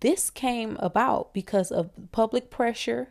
this 0.00 0.30
came 0.30 0.76
about 0.80 1.32
because 1.32 1.70
of 1.70 1.90
public 2.12 2.50
pressure. 2.50 3.08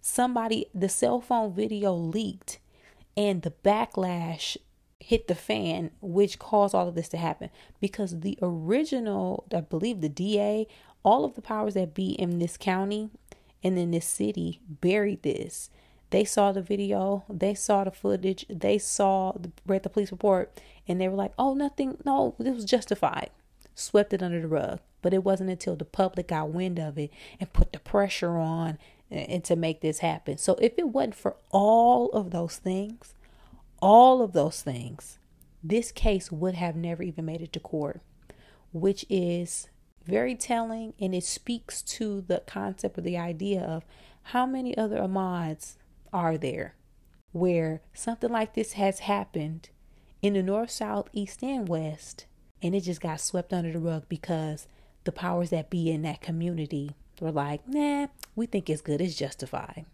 Somebody, 0.00 0.66
the 0.74 0.88
cell 0.88 1.20
phone 1.20 1.52
video 1.52 1.92
leaked, 1.94 2.58
and 3.18 3.42
the 3.42 3.50
backlash 3.50 4.56
hit 5.00 5.26
the 5.26 5.34
fan, 5.34 5.90
which 6.00 6.38
caused 6.38 6.74
all 6.74 6.88
of 6.88 6.94
this 6.94 7.08
to 7.08 7.16
happen. 7.16 7.50
Because 7.80 8.20
the 8.20 8.38
original, 8.40 9.44
I 9.52 9.60
believe 9.60 10.00
the 10.00 10.08
DA, 10.08 10.66
all 11.02 11.24
of 11.24 11.34
the 11.34 11.42
powers 11.42 11.74
that 11.74 11.94
be 11.94 12.10
in 12.12 12.38
this 12.38 12.56
county 12.56 13.10
and 13.62 13.76
in 13.76 13.90
this 13.90 14.06
city 14.06 14.60
buried 14.68 15.22
this 15.22 15.70
they 16.10 16.24
saw 16.24 16.52
the 16.52 16.62
video, 16.62 17.24
they 17.28 17.54
saw 17.54 17.84
the 17.84 17.90
footage, 17.90 18.46
they 18.48 18.78
saw 18.78 19.32
the, 19.32 19.52
read 19.66 19.82
the 19.82 19.90
police 19.90 20.10
report, 20.10 20.58
and 20.86 21.00
they 21.00 21.08
were 21.08 21.16
like, 21.16 21.32
"Oh, 21.38 21.54
nothing. 21.54 21.98
No, 22.04 22.34
this 22.38 22.54
was 22.54 22.64
justified." 22.64 23.30
Swept 23.74 24.12
it 24.12 24.22
under 24.22 24.40
the 24.40 24.48
rug. 24.48 24.80
But 25.02 25.14
it 25.14 25.22
wasn't 25.22 25.50
until 25.50 25.76
the 25.76 25.84
public 25.84 26.28
got 26.28 26.48
wind 26.48 26.78
of 26.78 26.98
it 26.98 27.10
and 27.38 27.52
put 27.52 27.72
the 27.72 27.78
pressure 27.78 28.36
on 28.38 28.78
and 29.10 29.42
to 29.44 29.56
make 29.56 29.80
this 29.80 29.98
happen. 30.00 30.38
So 30.38 30.54
if 30.60 30.74
it 30.78 30.88
wasn't 30.88 31.14
for 31.14 31.36
all 31.50 32.10
of 32.10 32.30
those 32.30 32.56
things, 32.56 33.14
all 33.80 34.22
of 34.22 34.32
those 34.32 34.60
things, 34.62 35.18
this 35.62 35.92
case 35.92 36.30
would 36.30 36.54
have 36.54 36.76
never 36.76 37.02
even 37.02 37.24
made 37.24 37.42
it 37.42 37.52
to 37.54 37.60
court, 37.60 38.00
which 38.72 39.04
is 39.08 39.68
very 40.04 40.34
telling 40.34 40.94
and 41.00 41.14
it 41.14 41.24
speaks 41.24 41.82
to 41.82 42.22
the 42.22 42.42
concept 42.46 42.98
or 42.98 43.02
the 43.02 43.18
idea 43.18 43.60
of 43.60 43.84
how 44.24 44.46
many 44.46 44.76
other 44.76 44.98
Ahmauds 44.98 45.76
are 46.12 46.38
there 46.38 46.74
where 47.32 47.82
something 47.92 48.30
like 48.30 48.54
this 48.54 48.72
has 48.72 49.00
happened 49.00 49.68
in 50.22 50.34
the 50.34 50.42
north, 50.42 50.70
south, 50.70 51.08
east, 51.12 51.42
and 51.42 51.68
west, 51.68 52.26
and 52.62 52.74
it 52.74 52.80
just 52.80 53.00
got 53.00 53.20
swept 53.20 53.52
under 53.52 53.72
the 53.72 53.78
rug 53.78 54.04
because 54.08 54.66
the 55.04 55.12
powers 55.12 55.50
that 55.50 55.70
be 55.70 55.90
in 55.90 56.02
that 56.02 56.20
community 56.20 56.96
were 57.20 57.32
like, 57.32 57.66
nah, 57.68 58.08
we 58.36 58.46
think 58.46 58.68
it's 58.70 58.82
good, 58.82 59.00
it's 59.00 59.16
justified. 59.16 59.86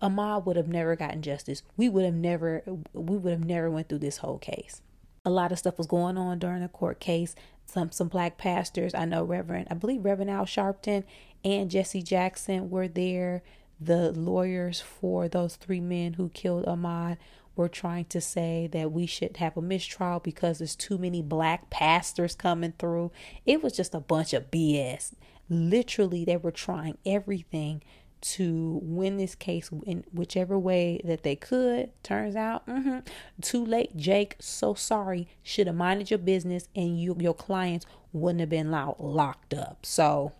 Ahmaud 0.00 0.44
would 0.44 0.56
have 0.56 0.68
never 0.68 0.96
gotten 0.96 1.22
justice. 1.22 1.62
We 1.76 1.88
would 1.88 2.04
have 2.04 2.14
never 2.14 2.62
we 2.92 3.16
would 3.16 3.32
have 3.32 3.44
never 3.44 3.70
went 3.70 3.88
through 3.88 3.98
this 3.98 4.18
whole 4.18 4.38
case. 4.38 4.82
A 5.24 5.30
lot 5.30 5.52
of 5.52 5.58
stuff 5.58 5.78
was 5.78 5.86
going 5.86 6.18
on 6.18 6.38
during 6.38 6.62
the 6.62 6.68
court 6.68 7.00
case. 7.00 7.34
Some 7.64 7.90
some 7.90 8.08
black 8.08 8.36
pastors, 8.36 8.94
I 8.94 9.06
know 9.06 9.24
Reverend, 9.24 9.68
I 9.70 9.74
believe 9.74 10.04
Reverend 10.04 10.30
Al 10.30 10.44
Sharpton 10.44 11.04
and 11.44 11.70
Jesse 11.70 12.02
Jackson 12.02 12.70
were 12.70 12.88
there 12.88 13.42
the 13.80 14.12
lawyers 14.12 14.80
for 14.80 15.28
those 15.28 15.56
three 15.56 15.80
men 15.80 16.14
who 16.14 16.28
killed 16.30 16.66
Ahmaud 16.66 17.16
were 17.54 17.68
trying 17.68 18.04
to 18.06 18.20
say 18.20 18.68
that 18.72 18.92
we 18.92 19.06
should 19.06 19.36
have 19.36 19.56
a 19.56 19.62
mistrial 19.62 20.20
because 20.20 20.58
there's 20.58 20.76
too 20.76 20.98
many 20.98 21.20
black 21.20 21.68
pastors 21.70 22.34
coming 22.34 22.72
through. 22.78 23.10
It 23.44 23.62
was 23.62 23.74
just 23.74 23.94
a 23.94 24.00
bunch 24.00 24.32
of 24.32 24.50
BS. 24.50 25.12
Literally, 25.52 26.24
they 26.24 26.36
were 26.36 26.50
trying 26.50 26.98
everything 27.04 27.82
to 28.22 28.78
win 28.82 29.16
this 29.16 29.34
case 29.34 29.68
in 29.84 30.04
whichever 30.12 30.56
way 30.58 31.00
that 31.04 31.24
they 31.24 31.34
could. 31.34 31.90
Turns 32.04 32.36
out, 32.36 32.66
mm-hmm, 32.66 33.00
too 33.40 33.64
late, 33.64 33.96
Jake. 33.96 34.36
So 34.38 34.74
sorry. 34.74 35.28
Should 35.42 35.66
have 35.66 35.76
minded 35.76 36.10
your 36.10 36.18
business, 36.18 36.68
and 36.76 37.00
you, 37.00 37.16
your 37.18 37.34
clients 37.34 37.84
wouldn't 38.12 38.40
have 38.40 38.48
been 38.48 38.70
locked 38.70 39.54
up. 39.54 39.84
So, 39.84 40.32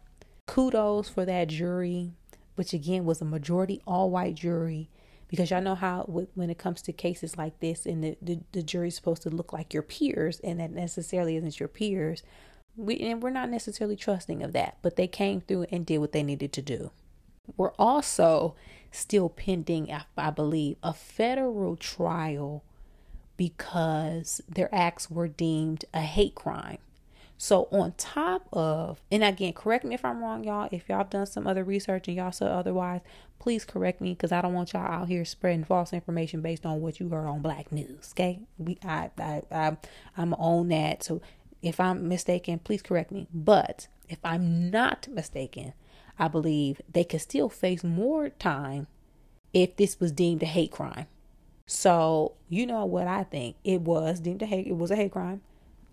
kudos 0.46 1.08
for 1.08 1.24
that 1.24 1.48
jury 1.48 2.12
which 2.54 2.72
again 2.72 3.04
was 3.04 3.20
a 3.20 3.24
majority 3.24 3.80
all 3.86 4.10
white 4.10 4.34
jury 4.34 4.88
because 5.28 5.50
y'all 5.50 5.62
know 5.62 5.74
how 5.74 6.02
when 6.34 6.50
it 6.50 6.58
comes 6.58 6.82
to 6.82 6.92
cases 6.92 7.38
like 7.38 7.58
this 7.60 7.86
and 7.86 8.04
the, 8.04 8.16
the, 8.20 8.40
the 8.52 8.62
jury's 8.62 8.94
supposed 8.94 9.22
to 9.22 9.30
look 9.30 9.52
like 9.52 9.72
your 9.72 9.82
peers 9.82 10.40
and 10.40 10.60
that 10.60 10.70
necessarily 10.70 11.36
isn't 11.36 11.58
your 11.58 11.68
peers 11.68 12.22
we 12.76 12.98
and 12.98 13.22
we're 13.22 13.30
not 13.30 13.50
necessarily 13.50 13.96
trusting 13.96 14.42
of 14.42 14.52
that 14.52 14.76
but 14.82 14.96
they 14.96 15.06
came 15.06 15.40
through 15.40 15.66
and 15.70 15.86
did 15.86 15.98
what 15.98 16.12
they 16.12 16.22
needed 16.22 16.52
to 16.52 16.62
do 16.62 16.90
we're 17.56 17.72
also 17.78 18.54
still 18.90 19.28
pending 19.28 19.92
i 20.16 20.30
believe 20.30 20.76
a 20.82 20.92
federal 20.92 21.76
trial 21.76 22.62
because 23.36 24.40
their 24.48 24.72
acts 24.74 25.10
were 25.10 25.28
deemed 25.28 25.84
a 25.92 26.00
hate 26.00 26.34
crime 26.34 26.78
so 27.42 27.66
on 27.72 27.94
top 27.98 28.46
of, 28.52 29.02
and 29.10 29.24
again, 29.24 29.52
correct 29.52 29.84
me 29.84 29.96
if 29.96 30.04
I'm 30.04 30.22
wrong, 30.22 30.44
y'all. 30.44 30.68
If 30.70 30.88
y'all 30.88 30.98
have 30.98 31.10
done 31.10 31.26
some 31.26 31.44
other 31.48 31.64
research 31.64 32.06
and 32.06 32.16
y'all 32.16 32.30
said 32.30 32.46
otherwise, 32.46 33.00
please 33.40 33.64
correct 33.64 34.00
me 34.00 34.12
because 34.12 34.30
I 34.30 34.40
don't 34.40 34.52
want 34.52 34.72
y'all 34.72 34.86
out 34.86 35.08
here 35.08 35.24
spreading 35.24 35.64
false 35.64 35.92
information 35.92 36.40
based 36.40 36.64
on 36.64 36.80
what 36.80 37.00
you 37.00 37.08
heard 37.08 37.26
on 37.26 37.42
Black 37.42 37.72
News. 37.72 38.14
Okay, 38.14 38.38
we 38.58 38.78
I 38.84 39.10
I, 39.18 39.42
I 39.50 39.76
I'm 40.16 40.34
on 40.34 40.68
that. 40.68 41.02
So 41.02 41.20
if 41.62 41.80
I'm 41.80 42.08
mistaken, 42.08 42.58
please 42.58 42.82
correct 42.82 43.10
me. 43.12 43.28
But 43.32 43.88
if 44.08 44.18
I'm 44.24 44.70
not 44.70 45.08
mistaken, 45.08 45.72
I 46.18 46.28
believe 46.28 46.80
they 46.90 47.04
could 47.04 47.20
still 47.20 47.48
face 47.48 47.82
more 47.84 48.28
time 48.28 48.86
if 49.52 49.76
this 49.76 49.98
was 50.00 50.12
deemed 50.12 50.42
a 50.42 50.46
hate 50.46 50.72
crime. 50.72 51.06
So 51.66 52.34
you 52.48 52.66
know 52.66 52.84
what 52.84 53.06
I 53.06 53.24
think? 53.24 53.56
It 53.64 53.80
was 53.82 54.20
deemed 54.20 54.42
a 54.42 54.46
hate. 54.46 54.66
It 54.66 54.76
was 54.76 54.90
a 54.90 54.96
hate 54.96 55.12
crime 55.12 55.42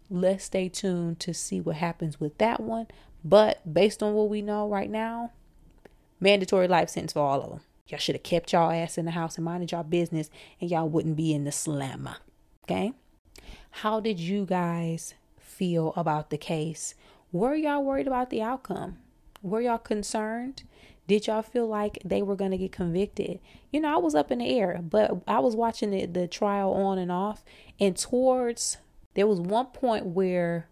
let's 0.10 0.46
stay 0.46 0.70
tuned 0.70 1.20
to 1.20 1.34
see 1.34 1.62
what 1.62 1.76
happens 1.76 2.20
with 2.20 2.38
that 2.40 2.60
one. 2.60 2.88
But 3.24 3.72
based 3.72 4.02
on 4.02 4.14
what 4.14 4.30
we 4.30 4.42
know 4.42 4.68
right 4.68 4.90
now, 4.90 5.32
mandatory 6.20 6.68
life 6.68 6.90
sentence 6.90 7.14
for 7.14 7.20
all 7.20 7.42
of 7.42 7.50
them. 7.50 7.62
Y'all 7.88 8.00
should 8.00 8.16
have 8.16 8.24
kept 8.24 8.54
y'all 8.54 8.72
ass 8.72 8.98
in 8.98 9.06
the 9.06 9.12
house 9.12 9.36
and 9.36 9.46
minded 9.46 9.72
y'all 9.72 9.84
business, 9.84 10.30
and 10.62 10.70
y'all 10.70 10.88
wouldn't 10.88 11.16
be 11.16 11.34
in 11.34 11.44
the 11.44 11.52
slammer. 11.52 12.18
Okay. 12.64 12.94
How 13.72 14.00
did 14.00 14.20
you 14.20 14.46
guys 14.46 15.16
feel 15.60 15.94
about 15.98 16.30
the 16.30 16.38
case? 16.38 16.96
Were 17.34 17.54
y'all 17.54 17.84
worried 17.84 18.08
about 18.08 18.30
the 18.30 18.42
outcome? 18.42 18.98
Were 19.44 19.62
y'all 19.62 19.78
concerned? 19.78 20.64
Did 21.06 21.28
y'all 21.28 21.42
feel 21.42 21.68
like 21.68 22.00
they 22.06 22.22
were 22.22 22.36
going 22.36 22.52
to 22.52 22.58
get 22.58 22.72
convicted? 22.72 23.40
You 23.72 23.82
know, 23.82 23.94
I 23.94 23.98
was 23.98 24.16
up 24.16 24.32
in 24.32 24.40
the 24.40 24.58
air, 24.58 24.80
but 24.82 25.22
I 25.28 25.40
was 25.40 25.56
watching 25.56 25.92
the, 25.92 26.06
the 26.06 26.28
trial 26.28 26.72
on 26.72 26.98
and 26.98 27.12
off. 27.12 27.44
And 27.80 27.98
towards, 27.98 28.78
there 29.16 29.28
was 29.28 29.42
one 29.42 29.68
point 29.68 30.06
where 30.06 30.70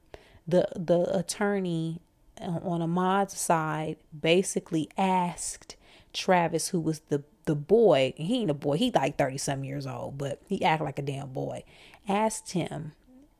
the 0.48 0.67
the 0.75 1.01
attorney 1.13 2.00
uh, 2.41 2.60
on 2.63 2.82
Ahmaud's 2.82 3.38
side 3.38 3.98
basically 4.17 4.89
asked 4.98 5.75
Travis, 6.13 6.70
who 6.70 6.79
was 6.79 7.01
the 7.10 7.24
the 7.46 7.56
boy, 7.56 8.13
he 8.15 8.41
ain't 8.41 8.51
a 8.51 8.53
boy, 8.53 8.77
he 8.77 8.91
like 8.91 9.17
30 9.17 9.38
some 9.38 9.63
years 9.63 9.88
old, 9.88 10.17
but 10.17 10.41
he 10.48 10.63
act 10.63 10.82
like 10.82 11.00
a 11.00 11.01
damn 11.01 11.29
boy, 11.29 11.63
asked 12.08 12.51
him 12.51 12.94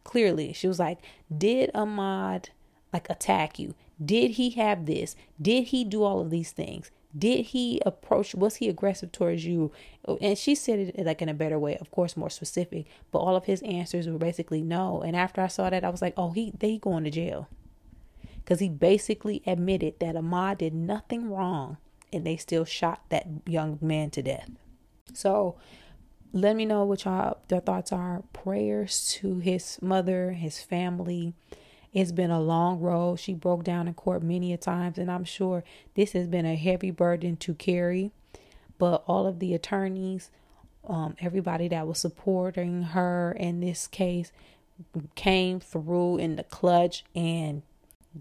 clearly, 0.08 0.54
she 0.54 0.68
was 0.68 0.80
like, 0.80 1.00
Did 1.36 1.70
Ahmaud 1.76 2.50
like 2.92 3.10
attack 3.10 3.60
you? 3.60 3.76
Did 4.04 4.32
he 4.32 4.52
have 4.52 4.86
this? 4.86 5.16
Did 5.40 5.66
he 5.66 5.84
do 5.84 6.04
all 6.04 6.22
of 6.22 6.30
these 6.30 6.52
things? 6.52 6.90
Did 7.18 7.48
he 7.48 7.82
approach, 7.86 8.34
was 8.36 8.56
he 8.58 8.70
aggressive 8.70 9.12
towards 9.12 9.46
you? 9.46 9.72
And 10.22 10.38
she 10.38 10.56
said 10.56 10.80
it 10.80 11.06
like 11.06 11.22
in 11.22 11.30
a 11.30 11.34
better 11.34 11.58
way, 11.58 11.78
of 11.78 11.92
course, 11.92 12.16
more 12.16 12.30
specific, 12.30 12.86
but 13.12 13.20
all 13.20 13.36
of 13.36 13.46
his 13.46 13.62
answers 13.64 14.08
were 14.08 14.18
basically 14.18 14.62
no. 14.62 15.02
And 15.02 15.16
after 15.16 15.42
I 15.42 15.48
saw 15.48 15.70
that, 15.70 15.84
I 15.84 15.90
was 15.90 16.02
like, 16.02 16.14
oh, 16.16 16.32
he, 16.32 16.54
they 16.58 16.78
going 16.78 17.04
to 17.06 17.12
jail. 17.12 17.50
Because 18.36 18.60
he 18.60 18.70
basically 18.70 19.42
admitted 19.46 20.00
that 20.00 20.16
Ahmaud 20.16 20.60
did 20.60 20.74
nothing 20.74 21.30
wrong 21.32 21.78
and 22.14 22.26
they 22.26 22.38
still 22.38 22.66
shot 22.66 23.02
that 23.10 23.28
young 23.46 23.78
man 23.82 24.10
to 24.12 24.22
death. 24.22 24.50
So 25.14 25.58
let 26.42 26.56
me 26.56 26.66
know 26.66 26.84
what 26.84 27.06
y'all 27.06 27.38
their 27.48 27.60
thoughts 27.60 27.92
are. 27.92 28.24
Prayers 28.34 29.08
to 29.20 29.40
his 29.40 29.80
mother, 29.82 30.32
his 30.32 30.62
family. 30.62 31.34
It's 31.94 32.12
been 32.12 32.32
a 32.32 32.42
long 32.42 32.80
road. 32.80 33.20
She 33.20 33.34
broke 33.34 33.64
down 33.64 33.88
in 33.88 33.94
court 33.94 34.22
many 34.22 34.54
a 34.54 34.58
times, 34.58 34.98
and 34.98 35.10
I'm 35.10 35.24
sure 35.24 35.64
this 35.96 36.12
has 36.12 36.28
been 36.28 36.46
a 36.46 36.56
heavy 36.56 36.92
burden 36.92 37.38
to 37.38 37.54
carry. 37.54 38.12
But 38.78 39.04
all 39.08 39.26
of 39.26 39.40
the 39.40 39.54
attorneys, 39.56 40.30
um, 40.88 41.16
everybody 41.20 41.68
that 41.70 41.88
was 41.88 41.98
supporting 41.98 42.84
her 42.84 43.36
in 43.40 43.62
this 43.62 43.88
case, 43.88 44.32
came 45.16 45.60
through 45.60 46.18
in 46.18 46.36
the 46.36 46.44
clutch 46.44 47.04
and 47.16 47.64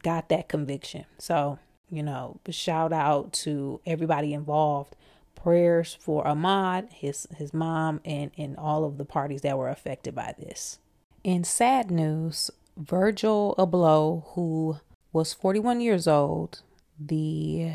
got 0.02 0.30
that 0.30 0.48
conviction. 0.48 1.04
So, 1.18 1.58
you 1.90 2.02
know, 2.02 2.40
shout 2.48 2.92
out 2.92 3.32
to 3.34 3.80
everybody 3.84 4.32
involved. 4.32 4.96
Prayers 5.36 5.96
for 6.00 6.24
Ahmaud, 6.24 6.92
his 6.92 7.28
his 7.36 7.54
mom, 7.54 8.00
and 8.04 8.32
and 8.36 8.56
all 8.56 8.84
of 8.84 8.98
the 8.98 9.04
parties 9.04 9.42
that 9.42 9.56
were 9.56 9.68
affected 9.68 10.14
by 10.14 10.34
this. 10.38 10.80
In 11.22 11.44
sad 11.44 11.90
news, 11.90 12.50
Virgil 12.76 13.54
Abloh, 13.58 14.24
who 14.34 14.78
was 15.12 15.32
41 15.32 15.80
years 15.80 16.06
old, 16.06 16.62
the 16.98 17.72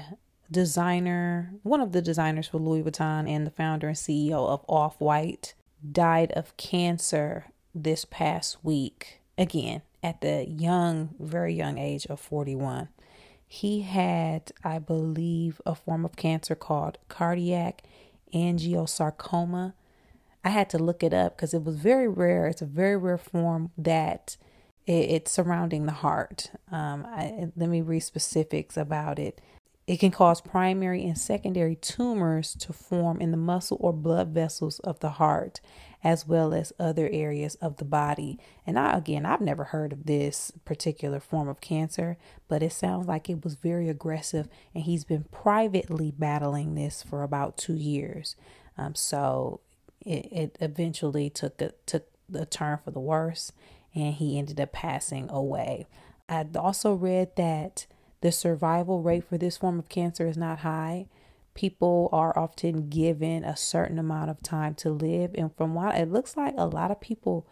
designer, 0.51 1.53
one 1.63 1.81
of 1.81 1.91
the 1.91 2.01
designers 2.01 2.47
for 2.47 2.59
Louis 2.59 2.83
Vuitton 2.83 3.29
and 3.29 3.47
the 3.47 3.51
founder 3.51 3.87
and 3.87 3.97
CEO 3.97 4.47
of 4.47 4.65
Off 4.67 4.99
White, 4.99 5.53
died 5.89 6.31
of 6.33 6.55
cancer 6.57 7.45
this 7.73 8.05
past 8.05 8.63
week. 8.63 9.21
Again, 9.37 9.81
at 10.03 10.21
the 10.21 10.45
young, 10.47 11.15
very 11.19 11.53
young 11.53 11.77
age 11.77 12.05
of 12.07 12.19
41. 12.19 12.89
He 13.53 13.81
had, 13.81 14.53
I 14.63 14.79
believe, 14.79 15.59
a 15.65 15.75
form 15.75 16.05
of 16.05 16.15
cancer 16.15 16.55
called 16.55 16.97
cardiac 17.09 17.83
angiosarcoma. 18.33 19.73
I 20.41 20.49
had 20.49 20.69
to 20.69 20.77
look 20.77 21.03
it 21.03 21.13
up 21.13 21.35
because 21.35 21.53
it 21.53 21.65
was 21.65 21.75
very 21.75 22.07
rare. 22.07 22.47
It's 22.47 22.61
a 22.61 22.65
very 22.65 22.95
rare 22.95 23.17
form 23.17 23.71
that 23.77 24.37
it, 24.87 24.93
it's 24.93 25.31
surrounding 25.33 25.85
the 25.85 25.91
heart. 25.91 26.49
Um, 26.71 27.05
I, 27.05 27.49
let 27.57 27.67
me 27.67 27.81
read 27.81 27.99
specifics 27.99 28.77
about 28.77 29.19
it. 29.19 29.41
It 29.85 29.99
can 29.99 30.11
cause 30.11 30.39
primary 30.39 31.03
and 31.03 31.17
secondary 31.17 31.75
tumors 31.75 32.55
to 32.55 32.71
form 32.71 33.19
in 33.19 33.31
the 33.31 33.37
muscle 33.37 33.75
or 33.81 33.91
blood 33.91 34.29
vessels 34.29 34.79
of 34.79 35.01
the 35.01 35.09
heart, 35.09 35.59
as 36.03 36.27
well 36.27 36.53
as 36.53 36.73
other 36.79 37.09
areas 37.11 37.55
of 37.55 37.77
the 37.77 37.85
body. 37.85 38.39
And 38.65 38.77
I, 38.79 38.97
again, 38.97 39.25
I've 39.25 39.41
never 39.41 39.65
heard 39.65 39.93
of 39.93 40.05
this 40.05 40.51
particular 40.65 41.19
form 41.19 41.47
of 41.47 41.61
cancer, 41.61 42.17
but 42.47 42.63
it 42.63 42.73
sounds 42.73 43.07
like 43.07 43.29
it 43.29 43.43
was 43.43 43.55
very 43.55 43.87
aggressive, 43.89 44.47
and 44.73 44.83
he's 44.83 45.03
been 45.03 45.25
privately 45.31 46.11
battling 46.11 46.75
this 46.75 47.03
for 47.03 47.23
about 47.23 47.57
two 47.57 47.75
years. 47.75 48.35
Um, 48.77 48.95
so 48.95 49.59
it, 50.05 50.27
it 50.31 50.57
eventually 50.59 51.29
took 51.29 51.61
a, 51.61 51.73
took 51.85 52.07
a 52.33 52.45
turn 52.45 52.79
for 52.83 52.91
the 52.91 52.99
worse, 52.99 53.51
and 53.93 54.13
he 54.13 54.39
ended 54.39 54.59
up 54.59 54.71
passing 54.71 55.29
away. 55.29 55.85
I 56.27 56.45
also 56.55 56.93
read 56.93 57.35
that 57.35 57.85
the 58.21 58.31
survival 58.31 59.01
rate 59.01 59.25
for 59.27 59.37
this 59.37 59.57
form 59.57 59.79
of 59.79 59.89
cancer 59.89 60.27
is 60.27 60.37
not 60.37 60.59
high. 60.59 61.07
People 61.53 62.09
are 62.11 62.37
often 62.37 62.89
given 62.89 63.43
a 63.43 63.57
certain 63.57 63.99
amount 63.99 64.29
of 64.29 64.41
time 64.41 64.73
to 64.75 64.89
live, 64.89 65.31
and 65.35 65.55
from 65.55 65.73
what 65.73 65.95
it 65.95 66.11
looks 66.11 66.37
like, 66.37 66.53
a 66.57 66.65
lot 66.65 66.91
of 66.91 66.99
people 67.01 67.47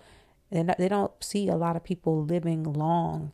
they 0.52 0.88
don't 0.90 1.12
see 1.24 1.48
a 1.48 1.56
lot 1.56 1.76
of 1.76 1.84
people 1.84 2.24
living 2.24 2.64
long 2.64 3.32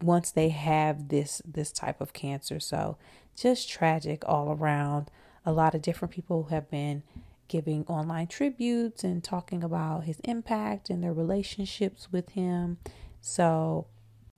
once 0.00 0.30
they 0.30 0.50
have 0.50 1.08
this 1.08 1.42
this 1.44 1.72
type 1.72 2.00
of 2.00 2.12
cancer. 2.12 2.60
So 2.60 2.96
just 3.36 3.68
tragic 3.68 4.22
all 4.26 4.52
around. 4.52 5.10
A 5.44 5.52
lot 5.52 5.74
of 5.74 5.82
different 5.82 6.14
people 6.14 6.44
have 6.44 6.70
been 6.70 7.02
giving 7.48 7.84
online 7.86 8.26
tributes 8.26 9.04
and 9.04 9.22
talking 9.22 9.62
about 9.62 10.04
his 10.04 10.20
impact 10.20 10.90
and 10.90 11.02
their 11.02 11.12
relationships 11.12 12.08
with 12.12 12.30
him. 12.30 12.78
So 13.20 13.86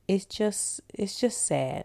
it's 0.06 0.24
just 0.24 0.80
it's 0.94 1.20
just 1.20 1.46
sad 1.46 1.84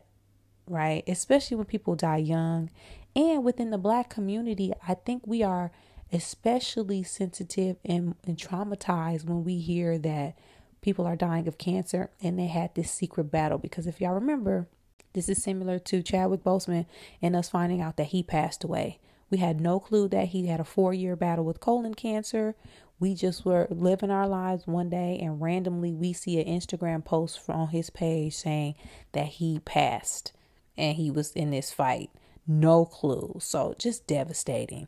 right? 0.68 1.04
Especially 1.08 1.58
when 1.58 1.66
people 1.66 1.96
die 1.96 2.18
young. 2.18 2.70
And 3.16 3.44
within 3.44 3.70
the 3.70 3.78
black 3.78 4.10
community, 4.10 4.74
I 4.88 4.96
think 4.96 5.24
we 5.26 5.44
are 5.44 5.72
especially 6.12 7.04
sensitive 7.04 7.78
and, 7.86 8.16
and 8.26 8.38
traumatized 8.38 9.26
when 9.26 9.44
we 9.44 9.60
hear 9.60 9.98
that 10.00 10.38
people 10.82 11.06
are 11.06 11.16
dying 11.16 11.48
of 11.48 11.58
cancer 11.58 12.12
and 12.22 12.38
they 12.38 12.48
had 12.48 12.76
this 12.76 12.92
secret 12.92 13.26
battle. 13.26 13.58
Because 13.58 13.88
if 13.88 14.02
y'all 14.02 14.14
remember, 14.14 14.68
this 15.14 15.30
is 15.30 15.42
similar 15.42 15.80
to 15.80 16.04
Chadwick 16.04 16.44
Boseman 16.44 16.86
and 17.22 17.36
us 17.36 17.50
finding 17.50 17.82
out 17.82 17.98
that 17.98 18.08
he 18.08 18.24
passed 18.24 18.64
away. 18.64 19.00
We 19.30 19.38
had 19.40 19.60
no 19.60 19.80
clue 19.80 20.08
that 20.10 20.30
he 20.30 20.48
had 20.48 20.60
a 20.60 20.66
four 20.66 20.94
year 20.94 21.16
battle 21.16 21.46
with 21.46 21.60
colon 21.60 21.96
cancer. 21.96 22.56
We 23.00 23.16
just 23.16 23.46
were 23.46 23.68
living 23.72 24.12
our 24.12 24.28
lives 24.28 24.68
one 24.68 24.90
day 24.90 25.20
and 25.22 25.42
randomly 25.42 25.94
we 25.94 26.14
see 26.14 26.40
an 26.40 26.48
Instagram 26.48 27.04
post 27.04 27.50
on 27.50 27.70
his 27.70 27.90
page 27.90 28.36
saying 28.36 28.76
that 29.14 29.26
he 29.26 29.60
passed 29.66 30.34
and 30.78 30.96
he 30.96 31.10
was 31.10 31.32
in 31.32 31.50
this 31.50 31.72
fight. 31.72 32.12
No 32.48 32.86
clue. 32.86 33.38
So 33.40 33.76
just 33.78 34.08
devastating. 34.08 34.88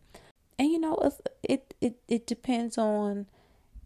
And 0.57 0.69
you 0.69 0.79
know, 0.79 0.97
it 1.43 1.73
it 1.81 1.97
it 2.07 2.27
depends 2.27 2.77
on 2.77 3.27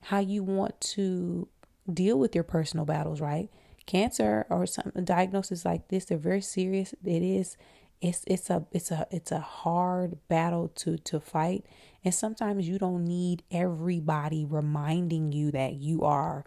how 0.04 0.20
you 0.20 0.44
want 0.44 0.80
to 0.82 1.48
deal 1.92 2.18
with 2.18 2.36
your 2.36 2.44
personal 2.44 2.86
battles, 2.86 3.22
right? 3.22 3.50
Cancer 3.86 4.46
or 4.50 4.66
some 4.66 4.92
diagnosis 5.04 5.66
like 5.66 5.88
this, 5.88 6.06
they're 6.06 6.18
very 6.18 6.42
serious. 6.42 6.94
It 7.04 7.24
is 7.24 7.58
it's 8.02 8.24
it's 8.28 8.50
a 8.50 8.66
it's 8.72 8.92
a 8.92 9.08
it's 9.12 9.32
a 9.32 9.40
hard 9.40 10.18
battle 10.28 10.70
to 10.70 10.98
to 10.98 11.20
fight 11.20 11.66
and 12.04 12.14
sometimes 12.14 12.68
you 12.68 12.80
don't 12.80 13.04
need 13.04 13.44
everybody 13.52 14.46
reminding 14.46 15.32
you 15.32 15.52
that 15.52 15.74
you 15.74 16.04
are 16.04 16.46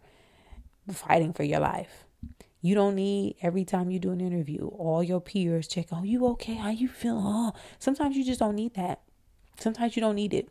fighting 0.90 1.32
for 1.32 1.42
your 1.42 1.60
life 1.60 2.04
you 2.62 2.74
don't 2.76 2.94
need 2.94 3.36
every 3.42 3.64
time 3.64 3.90
you 3.90 3.98
do 3.98 4.12
an 4.12 4.20
interview, 4.20 4.68
all 4.68 5.02
your 5.02 5.20
peers 5.20 5.66
check, 5.66 5.86
oh, 5.92 6.04
you 6.04 6.26
okay? 6.28 6.54
How 6.54 6.70
you 6.70 6.88
feeling? 6.88 7.24
Oh, 7.26 7.52
sometimes 7.78 8.16
you 8.16 8.24
just 8.24 8.38
don't 8.38 8.54
need 8.54 8.74
that. 8.74 9.02
Sometimes 9.58 9.96
you 9.96 10.00
don't 10.00 10.14
need 10.14 10.32
it. 10.32 10.48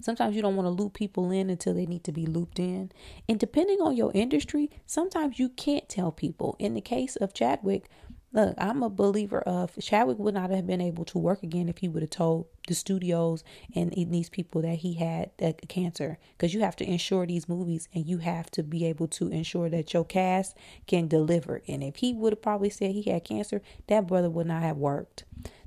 Sometimes 0.00 0.36
you 0.36 0.42
don't 0.42 0.56
want 0.56 0.66
to 0.66 0.70
loop 0.70 0.94
people 0.94 1.30
in 1.30 1.48
until 1.48 1.74
they 1.74 1.86
need 1.86 2.04
to 2.04 2.12
be 2.12 2.26
looped 2.26 2.58
in. 2.58 2.92
And 3.28 3.38
depending 3.38 3.80
on 3.80 3.96
your 3.96 4.12
industry, 4.14 4.70
sometimes 4.84 5.38
you 5.38 5.48
can't 5.48 5.88
tell 5.88 6.12
people. 6.12 6.56
In 6.58 6.74
the 6.74 6.80
case 6.80 7.16
of 7.16 7.32
Chadwick, 7.32 7.88
Look, 8.32 8.54
I'm 8.58 8.82
a 8.82 8.90
believer 8.90 9.40
of 9.40 9.76
Chadwick 9.80 10.18
would 10.18 10.34
not 10.34 10.50
have 10.50 10.66
been 10.66 10.80
able 10.80 11.04
to 11.06 11.18
work 11.18 11.42
again 11.42 11.68
if 11.68 11.78
he 11.78 11.88
would 11.88 12.02
have 12.02 12.10
told 12.10 12.46
the 12.66 12.74
studios 12.74 13.44
and 13.74 13.92
these 13.92 14.28
people 14.28 14.62
that 14.62 14.76
he 14.76 14.94
had 14.94 15.30
that 15.38 15.68
cancer 15.68 16.18
because 16.36 16.52
you 16.52 16.60
have 16.60 16.76
to 16.76 16.84
insure 16.84 17.26
these 17.26 17.48
movies 17.48 17.88
and 17.94 18.06
you 18.06 18.18
have 18.18 18.50
to 18.50 18.62
be 18.62 18.84
able 18.84 19.06
to 19.08 19.28
ensure 19.28 19.70
that 19.70 19.94
your 19.94 20.04
cast 20.04 20.56
can 20.86 21.08
deliver. 21.08 21.62
And 21.68 21.82
if 21.82 21.96
he 21.96 22.12
would 22.12 22.32
have 22.32 22.42
probably 22.42 22.68
said 22.68 22.90
he 22.90 23.08
had 23.08 23.24
cancer, 23.24 23.62
that 23.86 24.06
brother 24.06 24.28
would 24.28 24.46
not 24.46 24.62
have 24.62 24.76
worked. 24.76 25.24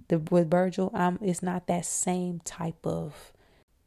The 0.09 0.19
with 0.19 0.51
Virgil, 0.51 0.91
um, 0.93 1.17
it's 1.21 1.41
not 1.41 1.67
that 1.67 1.85
same 1.85 2.41
type 2.43 2.85
of, 2.85 3.31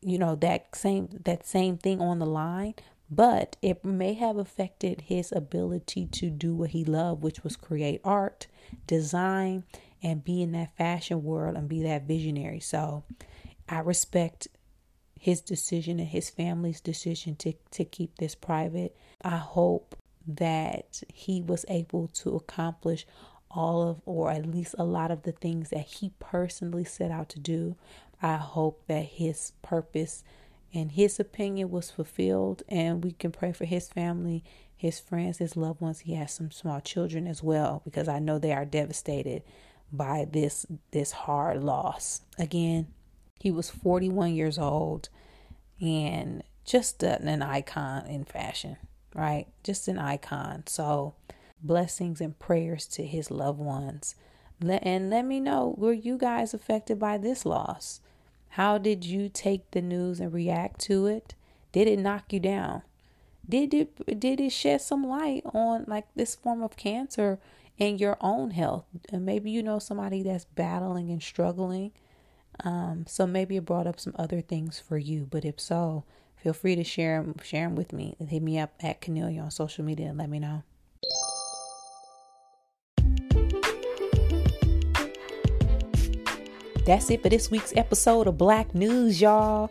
you 0.00 0.18
know, 0.18 0.34
that 0.36 0.74
same 0.74 1.08
that 1.24 1.46
same 1.46 1.76
thing 1.76 2.00
on 2.00 2.18
the 2.18 2.26
line 2.26 2.74
but 3.14 3.56
it 3.60 3.84
may 3.84 4.14
have 4.14 4.38
affected 4.38 5.02
his 5.02 5.32
ability 5.32 6.06
to 6.06 6.30
do 6.30 6.54
what 6.54 6.70
he 6.70 6.82
loved, 6.82 7.22
which 7.22 7.44
was 7.44 7.56
create 7.56 8.00
art, 8.04 8.46
design, 8.86 9.64
and 10.02 10.24
be 10.24 10.40
in 10.40 10.52
that 10.52 10.74
fashion 10.78 11.22
world 11.22 11.54
and 11.54 11.68
be 11.68 11.82
that 11.82 12.04
visionary. 12.04 12.58
So 12.58 13.04
I 13.68 13.80
respect 13.80 14.48
his 15.20 15.42
decision 15.42 16.00
and 16.00 16.08
his 16.08 16.30
family's 16.30 16.80
decision 16.80 17.36
to, 17.36 17.52
to 17.72 17.84
keep 17.84 18.16
this 18.16 18.34
private. 18.34 18.96
I 19.22 19.36
hope 19.36 19.94
that 20.26 21.02
he 21.12 21.42
was 21.42 21.66
able 21.68 22.08
to 22.14 22.34
accomplish 22.34 23.06
all 23.50 23.82
of, 23.82 24.00
or 24.06 24.30
at 24.30 24.46
least 24.46 24.74
a 24.78 24.84
lot 24.84 25.10
of 25.10 25.24
the 25.24 25.32
things 25.32 25.68
that 25.68 25.84
he 25.84 26.12
personally 26.18 26.84
set 26.84 27.10
out 27.10 27.28
to 27.28 27.38
do. 27.38 27.76
I 28.22 28.36
hope 28.36 28.86
that 28.86 29.04
his 29.04 29.52
purpose 29.60 30.24
and 30.74 30.92
his 30.92 31.20
opinion 31.20 31.70
was 31.70 31.90
fulfilled, 31.90 32.62
and 32.68 33.04
we 33.04 33.12
can 33.12 33.32
pray 33.32 33.52
for 33.52 33.64
his 33.64 33.88
family, 33.88 34.42
his 34.76 34.98
friends, 34.98 35.38
his 35.38 35.56
loved 35.56 35.80
ones. 35.80 36.00
He 36.00 36.14
has 36.14 36.32
some 36.32 36.50
small 36.50 36.80
children 36.80 37.26
as 37.26 37.42
well, 37.42 37.82
because 37.84 38.08
I 38.08 38.18
know 38.18 38.38
they 38.38 38.52
are 38.52 38.64
devastated 38.64 39.42
by 39.92 40.26
this 40.30 40.64
this 40.90 41.12
hard 41.12 41.62
loss. 41.62 42.22
Again, 42.38 42.88
he 43.38 43.50
was 43.50 43.68
41 43.68 44.34
years 44.34 44.58
old 44.58 45.08
and 45.80 46.42
just 46.64 47.02
an 47.02 47.42
icon 47.42 48.06
in 48.06 48.24
fashion, 48.24 48.76
right? 49.14 49.48
Just 49.64 49.88
an 49.88 49.98
icon. 49.98 50.64
So, 50.66 51.14
blessings 51.60 52.20
and 52.20 52.38
prayers 52.38 52.86
to 52.86 53.04
his 53.04 53.30
loved 53.30 53.58
ones. 53.58 54.14
And 54.60 55.10
let 55.10 55.24
me 55.26 55.40
know 55.40 55.74
were 55.76 55.92
you 55.92 56.16
guys 56.16 56.54
affected 56.54 56.98
by 56.98 57.18
this 57.18 57.44
loss? 57.44 58.00
How 58.56 58.76
did 58.76 59.06
you 59.06 59.30
take 59.30 59.70
the 59.70 59.80
news 59.80 60.20
and 60.20 60.30
react 60.30 60.78
to 60.82 61.06
it? 61.06 61.34
Did 61.72 61.88
it 61.88 61.98
knock 61.98 62.34
you 62.34 62.38
down? 62.38 62.82
Did 63.48 63.72
it 63.72 64.20
did 64.20 64.40
it 64.40 64.50
shed 64.50 64.82
some 64.82 65.06
light 65.06 65.42
on 65.54 65.86
like 65.88 66.04
this 66.14 66.34
form 66.34 66.62
of 66.62 66.76
cancer 66.76 67.38
in 67.78 67.96
your 67.96 68.18
own 68.20 68.50
health? 68.50 68.84
And 69.08 69.24
maybe 69.24 69.50
you 69.50 69.62
know 69.62 69.78
somebody 69.78 70.22
that's 70.22 70.44
battling 70.44 71.10
and 71.10 71.22
struggling. 71.22 71.92
Um, 72.62 73.06
so 73.08 73.26
maybe 73.26 73.56
it 73.56 73.64
brought 73.64 73.86
up 73.86 73.98
some 73.98 74.14
other 74.18 74.42
things 74.42 74.78
for 74.78 74.98
you. 74.98 75.26
But 75.30 75.46
if 75.46 75.58
so, 75.58 76.04
feel 76.36 76.52
free 76.52 76.76
to 76.76 76.84
share 76.84 77.22
them, 77.22 77.36
share 77.42 77.66
them 77.66 77.74
with 77.74 77.94
me. 77.94 78.16
Hit 78.18 78.42
me 78.42 78.58
up 78.58 78.74
at 78.80 79.00
Kennelia 79.00 79.44
on 79.44 79.50
social 79.50 79.82
media 79.82 80.08
and 80.08 80.18
let 80.18 80.28
me 80.28 80.38
know. 80.38 80.62
That's 86.84 87.10
it 87.10 87.22
for 87.22 87.28
this 87.28 87.48
week's 87.48 87.72
episode 87.76 88.26
of 88.26 88.36
Black 88.36 88.74
News, 88.74 89.20
y'all. 89.20 89.70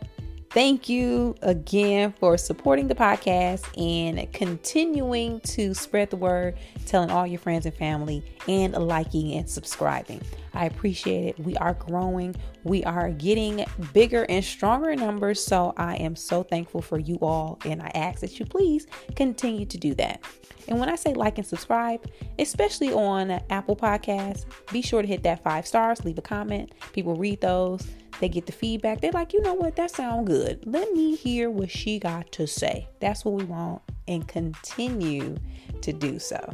Thank 0.52 0.86
you 0.86 1.34
again 1.40 2.12
for 2.20 2.36
supporting 2.36 2.86
the 2.86 2.94
podcast 2.94 3.64
and 3.74 4.30
continuing 4.34 5.40
to 5.40 5.72
spread 5.72 6.10
the 6.10 6.16
word, 6.16 6.58
telling 6.84 7.10
all 7.10 7.26
your 7.26 7.38
friends 7.38 7.64
and 7.64 7.74
family, 7.74 8.22
and 8.46 8.74
liking 8.74 9.32
and 9.32 9.48
subscribing. 9.48 10.20
I 10.52 10.66
appreciate 10.66 11.24
it. 11.28 11.40
We 11.40 11.56
are 11.56 11.72
growing, 11.72 12.36
we 12.64 12.84
are 12.84 13.08
getting 13.08 13.64
bigger 13.94 14.26
and 14.28 14.44
stronger 14.44 14.94
numbers. 14.94 15.42
So 15.42 15.72
I 15.78 15.96
am 15.96 16.14
so 16.14 16.42
thankful 16.42 16.82
for 16.82 16.98
you 16.98 17.16
all, 17.22 17.58
and 17.64 17.80
I 17.80 17.90
ask 17.94 18.20
that 18.20 18.38
you 18.38 18.44
please 18.44 18.86
continue 19.16 19.64
to 19.64 19.78
do 19.78 19.94
that. 19.94 20.20
And 20.68 20.78
when 20.78 20.90
I 20.90 20.96
say 20.96 21.14
like 21.14 21.38
and 21.38 21.46
subscribe, 21.46 22.04
especially 22.38 22.92
on 22.92 23.30
Apple 23.48 23.74
Podcasts, 23.74 24.44
be 24.70 24.82
sure 24.82 25.00
to 25.00 25.08
hit 25.08 25.22
that 25.22 25.42
five 25.42 25.66
stars, 25.66 26.04
leave 26.04 26.18
a 26.18 26.22
comment. 26.22 26.72
People 26.92 27.16
read 27.16 27.40
those, 27.40 27.86
they 28.20 28.28
get 28.28 28.46
the 28.46 28.52
feedback. 28.52 29.00
They're 29.00 29.12
like, 29.12 29.32
you 29.32 29.40
know 29.42 29.54
what, 29.54 29.76
that 29.76 29.90
sounds 29.90 30.28
good. 30.28 30.62
Let 30.66 30.92
me 30.92 31.16
hear 31.16 31.50
what 31.50 31.70
she 31.70 31.98
got 31.98 32.30
to 32.32 32.46
say. 32.46 32.88
That's 33.00 33.24
what 33.24 33.34
we 33.34 33.44
want, 33.44 33.82
and 34.08 34.26
continue 34.26 35.36
to 35.80 35.92
do 35.92 36.18
so. 36.18 36.52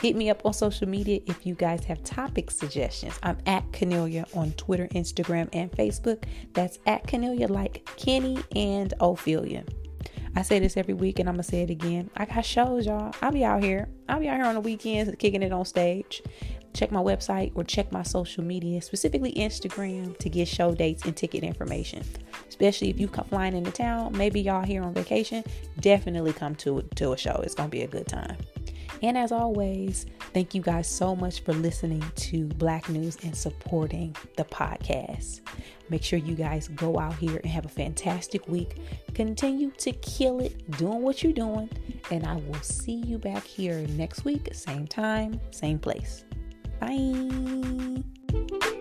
Hit 0.00 0.14
me 0.14 0.28
up 0.28 0.44
on 0.44 0.52
social 0.52 0.86
media 0.86 1.20
if 1.26 1.46
you 1.46 1.54
guys 1.54 1.84
have 1.84 2.02
topic 2.04 2.50
suggestions. 2.50 3.18
I'm 3.22 3.38
at 3.46 3.70
Kennelia 3.72 4.26
on 4.36 4.52
Twitter, 4.52 4.88
Instagram, 4.88 5.48
and 5.54 5.72
Facebook. 5.72 6.24
That's 6.52 6.78
at 6.86 7.06
Kennelia 7.06 7.48
like 7.48 7.88
Kenny 7.96 8.38
and 8.54 8.92
Ophelia. 9.00 9.64
I 10.36 10.42
say 10.42 10.58
this 10.58 10.76
every 10.76 10.92
week 10.92 11.18
and 11.18 11.30
I'm 11.30 11.36
gonna 11.36 11.44
say 11.44 11.62
it 11.62 11.70
again. 11.70 12.10
I 12.14 12.26
got 12.26 12.44
shows, 12.44 12.84
y'all. 12.84 13.14
I'll 13.22 13.32
be 13.32 13.42
out 13.42 13.64
here. 13.64 13.88
I'll 14.06 14.20
be 14.20 14.28
out 14.28 14.36
here 14.36 14.44
on 14.44 14.54
the 14.54 14.60
weekends 14.60 15.10
kicking 15.18 15.42
it 15.42 15.50
on 15.50 15.64
stage. 15.64 16.22
Check 16.76 16.92
my 16.92 17.00
website 17.00 17.52
or 17.54 17.64
check 17.64 17.90
my 17.90 18.02
social 18.02 18.44
media, 18.44 18.82
specifically 18.82 19.32
Instagram, 19.32 20.14
to 20.18 20.28
get 20.28 20.46
show 20.46 20.74
dates 20.74 21.06
and 21.06 21.16
ticket 21.16 21.42
information. 21.42 22.02
Especially 22.50 22.90
if 22.90 23.00
you 23.00 23.08
come 23.08 23.24
flying 23.24 23.56
into 23.56 23.70
town, 23.70 24.14
maybe 24.14 24.42
y'all 24.42 24.62
here 24.62 24.82
on 24.82 24.92
vacation, 24.92 25.42
definitely 25.80 26.34
come 26.34 26.54
to 26.56 26.82
to 26.96 27.14
a 27.14 27.16
show. 27.16 27.40
It's 27.42 27.54
gonna 27.54 27.70
be 27.70 27.80
a 27.80 27.86
good 27.86 28.06
time. 28.06 28.36
And 29.02 29.16
as 29.16 29.32
always, 29.32 30.04
thank 30.34 30.54
you 30.54 30.60
guys 30.60 30.86
so 30.86 31.16
much 31.16 31.40
for 31.40 31.54
listening 31.54 32.04
to 32.16 32.44
Black 32.44 32.90
News 32.90 33.16
and 33.22 33.34
supporting 33.34 34.14
the 34.36 34.44
podcast. 34.44 35.40
Make 35.88 36.02
sure 36.02 36.18
you 36.18 36.34
guys 36.34 36.68
go 36.68 36.98
out 36.98 37.14
here 37.14 37.38
and 37.38 37.46
have 37.46 37.64
a 37.64 37.70
fantastic 37.70 38.46
week. 38.48 38.76
Continue 39.14 39.70
to 39.78 39.92
kill 39.92 40.40
it, 40.40 40.70
doing 40.72 41.00
what 41.00 41.22
you're 41.22 41.32
doing. 41.32 41.70
And 42.10 42.26
I 42.26 42.36
will 42.36 42.60
see 42.60 42.96
you 42.96 43.16
back 43.16 43.44
here 43.44 43.86
next 43.92 44.26
week, 44.26 44.50
same 44.52 44.86
time, 44.86 45.40
same 45.52 45.78
place. 45.78 46.25
Bye. 46.80 48.72